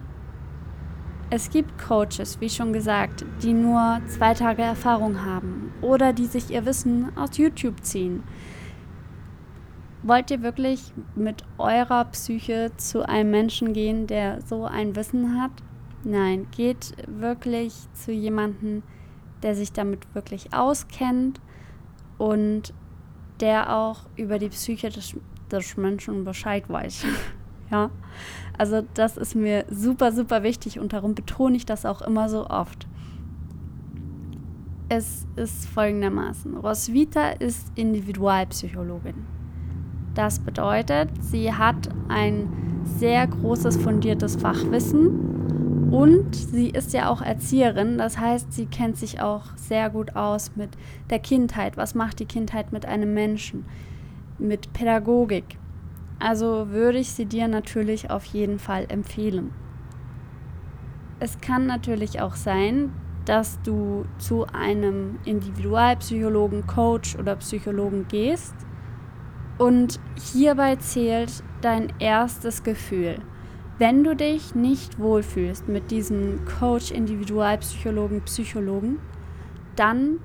Es 1.32 1.50
gibt 1.50 1.80
Coaches, 1.80 2.40
wie 2.40 2.50
schon 2.50 2.72
gesagt, 2.72 3.26
die 3.42 3.54
nur 3.54 4.00
zwei 4.08 4.34
Tage 4.36 4.62
Erfahrung 4.62 5.26
haben 5.26 5.72
oder 5.82 6.14
die 6.14 6.28
sich 6.28 6.52
ihr 6.52 6.66
Wissen 6.66 7.12
aus 7.18 7.38
YouTube 7.38 7.84
ziehen. 7.84 8.24
Wollt 10.08 10.30
ihr 10.30 10.44
wirklich 10.44 10.94
mit 11.16 11.44
eurer 11.58 12.06
Psyche 12.06 12.72
zu 12.78 13.10
einem 13.10 13.32
Menschen 13.32 13.74
gehen, 13.74 14.06
der 14.06 14.40
so 14.42 14.66
ein 14.66 14.96
Wissen 14.96 15.42
hat? 15.42 15.50
Nein, 16.04 16.46
geht 16.56 16.94
wirklich 17.08 17.74
zu 17.94 18.12
jemandem, 18.12 18.84
der 19.42 19.56
sich 19.56 19.74
damit 19.74 20.14
wirklich 20.14 20.54
auskennt 20.54 21.42
und 22.20 22.72
der 23.40 23.76
auch 23.76 24.02
über 24.16 24.38
die 24.38 24.50
Psyche 24.50 24.90
des, 24.90 25.16
des 25.52 25.76
Menschen 25.76 26.24
Bescheid 26.24 26.70
weiß. 26.70 27.04
ja, 27.72 27.90
also 28.60 28.84
das 28.94 29.18
ist 29.18 29.34
mir 29.34 29.66
super, 29.72 30.12
super 30.12 30.44
wichtig 30.44 30.78
und 30.78 30.94
darum 30.94 31.16
betone 31.16 31.58
ich 31.58 31.66
das 31.66 31.84
auch 31.84 32.04
immer 32.04 32.30
so 32.30 32.48
oft. 32.48 32.88
Es 34.88 35.26
ist 35.36 35.66
folgendermaßen. 35.66 36.58
Roswitha 36.58 37.30
ist 37.30 37.72
Individualpsychologin. 37.74 39.45
Das 40.16 40.40
bedeutet, 40.40 41.10
sie 41.20 41.54
hat 41.54 41.90
ein 42.08 42.48
sehr 42.86 43.28
großes 43.28 43.76
fundiertes 43.76 44.38
Fachwissen 44.38 45.90
und 45.92 46.34
sie 46.34 46.70
ist 46.70 46.94
ja 46.94 47.10
auch 47.10 47.22
Erzieherin. 47.22 47.98
Das 47.98 48.18
heißt, 48.18 48.54
sie 48.54 48.66
kennt 48.66 48.96
sich 48.96 49.20
auch 49.20 49.44
sehr 49.58 49.90
gut 49.90 50.16
aus 50.16 50.56
mit 50.56 50.70
der 51.10 51.20
Kindheit. 51.20 51.76
Was 51.76 51.96
macht 51.96 52.20
die 52.20 52.26
Kindheit 52.26 52.72
mit 52.72 52.86
einem 52.86 53.14
Menschen? 53.14 53.66
Mit 54.40 54.72
Pädagogik. 54.72 55.58
Also 56.18 56.70
würde 56.70 57.00
ich 57.00 57.12
sie 57.12 57.26
dir 57.26 57.50
natürlich 57.50 58.10
auf 58.10 58.24
jeden 58.24 58.58
Fall 58.58 58.86
empfehlen. 58.88 59.52
Es 61.20 61.42
kann 61.42 61.66
natürlich 61.66 62.22
auch 62.22 62.36
sein, 62.36 62.94
dass 63.26 63.62
du 63.64 64.06
zu 64.18 64.46
einem 64.48 65.20
Individualpsychologen, 65.26 66.68
Coach 66.68 67.18
oder 67.18 67.36
Psychologen 67.36 68.08
gehst 68.08 68.56
und 69.58 70.00
hierbei 70.34 70.76
zählt 70.78 71.44
dein 71.62 71.94
erstes 72.00 72.64
Gefühl. 72.64 73.18
Wenn 73.78 74.04
du 74.04 74.16
dich 74.16 74.56
nicht 74.56 75.00
wohlfühlst 75.00 75.68
mit 75.68 75.92
diesem 75.92 76.46
Coach, 76.46 76.92
Individualpsychologen, 76.92 78.22
Psychologen, 78.22 79.00
dann 79.76 80.20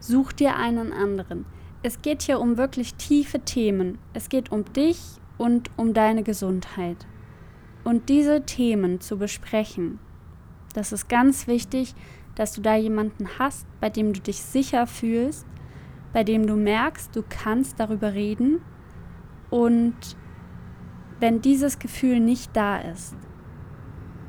such 0.00 0.32
dir 0.32 0.56
einen 0.56 0.92
anderen. 0.92 1.46
Es 1.82 2.02
geht 2.02 2.22
hier 2.22 2.40
um 2.40 2.56
wirklich 2.56 2.94
tiefe 2.94 3.40
Themen. 3.40 3.98
Es 4.12 4.28
geht 4.28 4.52
um 4.52 4.64
dich 4.72 5.00
und 5.38 5.70
um 5.76 5.94
deine 5.94 6.22
Gesundheit. 6.22 7.06
Und 7.84 8.08
diese 8.08 8.44
Themen 8.44 9.00
zu 9.00 9.18
besprechen, 9.18 9.98
das 10.74 10.92
ist 10.92 11.08
ganz 11.08 11.46
wichtig, 11.46 11.94
dass 12.34 12.52
du 12.52 12.60
da 12.60 12.74
jemanden 12.74 13.28
hast, 13.38 13.66
bei 13.80 13.90
dem 13.90 14.12
du 14.12 14.20
dich 14.20 14.42
sicher 14.42 14.86
fühlst, 14.86 15.46
bei 16.14 16.24
dem 16.24 16.46
du 16.46 16.54
merkst, 16.54 17.14
du 17.14 17.22
kannst 17.28 17.78
darüber 17.78 18.14
reden. 18.14 18.60
Und 19.50 19.94
wenn 21.20 21.42
dieses 21.42 21.78
Gefühl 21.78 22.20
nicht 22.20 22.56
da 22.56 22.78
ist, 22.78 23.14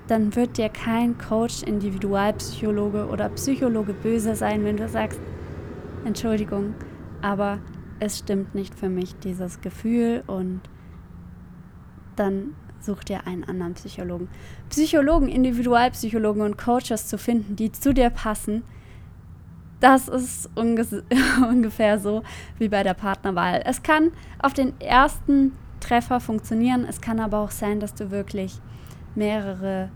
dann 0.07 0.35
wird 0.35 0.57
dir 0.57 0.69
kein 0.69 1.17
Coach, 1.17 1.63
Individualpsychologe 1.63 3.07
oder 3.07 3.29
Psychologe 3.29 3.93
böse 3.93 4.35
sein, 4.35 4.63
wenn 4.65 4.77
du 4.77 4.89
sagst, 4.89 5.19
Entschuldigung, 6.03 6.73
aber 7.21 7.59
es 7.99 8.19
stimmt 8.19 8.53
nicht 8.55 8.75
für 8.75 8.89
mich, 8.89 9.15
dieses 9.19 9.61
Gefühl 9.61 10.23
und 10.27 10.61
dann 12.15 12.55
such 12.79 13.03
dir 13.03 13.25
einen 13.25 13.43
anderen 13.43 13.73
Psychologen. 13.75 14.27
Psychologen, 14.69 15.27
Individualpsychologen 15.27 16.41
und 16.41 16.57
Coaches 16.57 17.07
zu 17.07 17.17
finden, 17.17 17.55
die 17.55 17.71
zu 17.71 17.93
dir 17.93 18.09
passen, 18.09 18.63
das 19.79 20.07
ist 20.07 20.49
ungefähr 20.55 21.99
so 21.99 22.23
wie 22.57 22.69
bei 22.69 22.83
der 22.83 22.93
Partnerwahl. 22.93 23.61
Es 23.65 23.83
kann 23.83 24.11
auf 24.39 24.53
den 24.53 24.79
ersten 24.79 25.53
Treffer 25.79 26.19
funktionieren, 26.19 26.85
es 26.87 27.01
kann 27.01 27.19
aber 27.19 27.39
auch 27.39 27.51
sein, 27.51 27.79
dass 27.79 27.93
du 27.93 28.11
wirklich 28.11 28.59
mehrere 29.13 29.89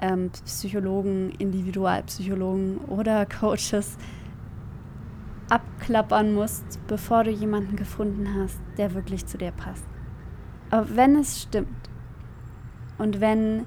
ähm, 0.00 0.30
Psychologen, 0.30 1.30
Individualpsychologen 1.38 2.78
oder 2.78 3.26
Coaches 3.40 3.96
abklappern 5.48 6.34
musst, 6.34 6.78
bevor 6.86 7.24
du 7.24 7.30
jemanden 7.30 7.76
gefunden 7.76 8.28
hast, 8.38 8.58
der 8.78 8.94
wirklich 8.94 9.26
zu 9.26 9.38
dir 9.38 9.52
passt. 9.52 9.84
Aber 10.70 10.96
wenn 10.96 11.16
es 11.16 11.42
stimmt 11.42 11.90
und 12.98 13.20
wenn 13.20 13.66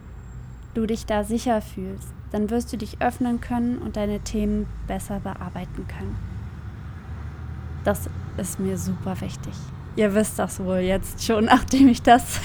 du 0.73 0.85
dich 0.85 1.05
da 1.05 1.23
sicher 1.23 1.61
fühlst, 1.61 2.13
dann 2.31 2.49
wirst 2.49 2.71
du 2.73 2.77
dich 2.77 3.01
öffnen 3.01 3.41
können 3.41 3.77
und 3.77 3.95
deine 3.95 4.19
Themen 4.19 4.67
besser 4.87 5.19
bearbeiten 5.19 5.87
können. 5.87 6.15
Das 7.83 8.09
ist 8.37 8.59
mir 8.59 8.77
super 8.77 9.19
wichtig. 9.21 9.53
Ihr 9.95 10.13
wisst 10.13 10.37
das 10.37 10.59
wohl 10.59 10.77
jetzt 10.77 11.23
schon, 11.23 11.45
nachdem 11.45 11.87
ich 11.87 12.01
das 12.01 12.41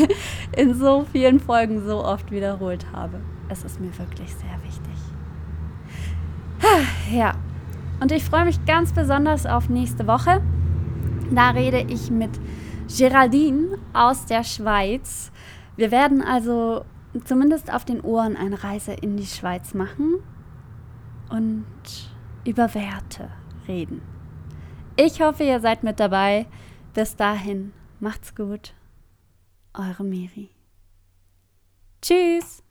in 0.56 0.74
so 0.74 1.04
vielen 1.12 1.40
Folgen 1.40 1.84
so 1.84 2.04
oft 2.04 2.30
wiederholt 2.30 2.86
habe. 2.92 3.20
Es 3.48 3.64
ist 3.64 3.80
mir 3.80 3.96
wirklich 3.98 4.34
sehr 4.34 4.62
wichtig. 4.64 4.92
Ja, 7.12 7.34
und 8.00 8.12
ich 8.12 8.24
freue 8.24 8.44
mich 8.44 8.64
ganz 8.64 8.92
besonders 8.92 9.46
auf 9.46 9.68
nächste 9.68 10.06
Woche. 10.06 10.40
Da 11.30 11.50
rede 11.50 11.84
ich 11.88 12.10
mit 12.10 12.30
Geraldine 12.96 13.78
aus 13.92 14.26
der 14.26 14.44
Schweiz. 14.44 15.30
Wir 15.76 15.90
werden 15.90 16.22
also 16.22 16.84
zumindest 17.24 17.72
auf 17.72 17.84
den 17.84 18.00
Ohren 18.00 18.36
eine 18.36 18.62
Reise 18.62 18.92
in 18.92 19.16
die 19.16 19.26
Schweiz 19.26 19.74
machen 19.74 20.16
und 21.30 21.66
über 22.44 22.74
Werte 22.74 23.30
reden. 23.68 24.02
Ich 24.96 25.20
hoffe, 25.20 25.44
ihr 25.44 25.60
seid 25.60 25.82
mit 25.82 26.00
dabei. 26.00 26.46
Bis 26.94 27.16
dahin, 27.16 27.72
macht's 28.00 28.34
gut. 28.34 28.74
Eure 29.74 30.04
Miri. 30.04 30.50
Tschüss. 32.02 32.61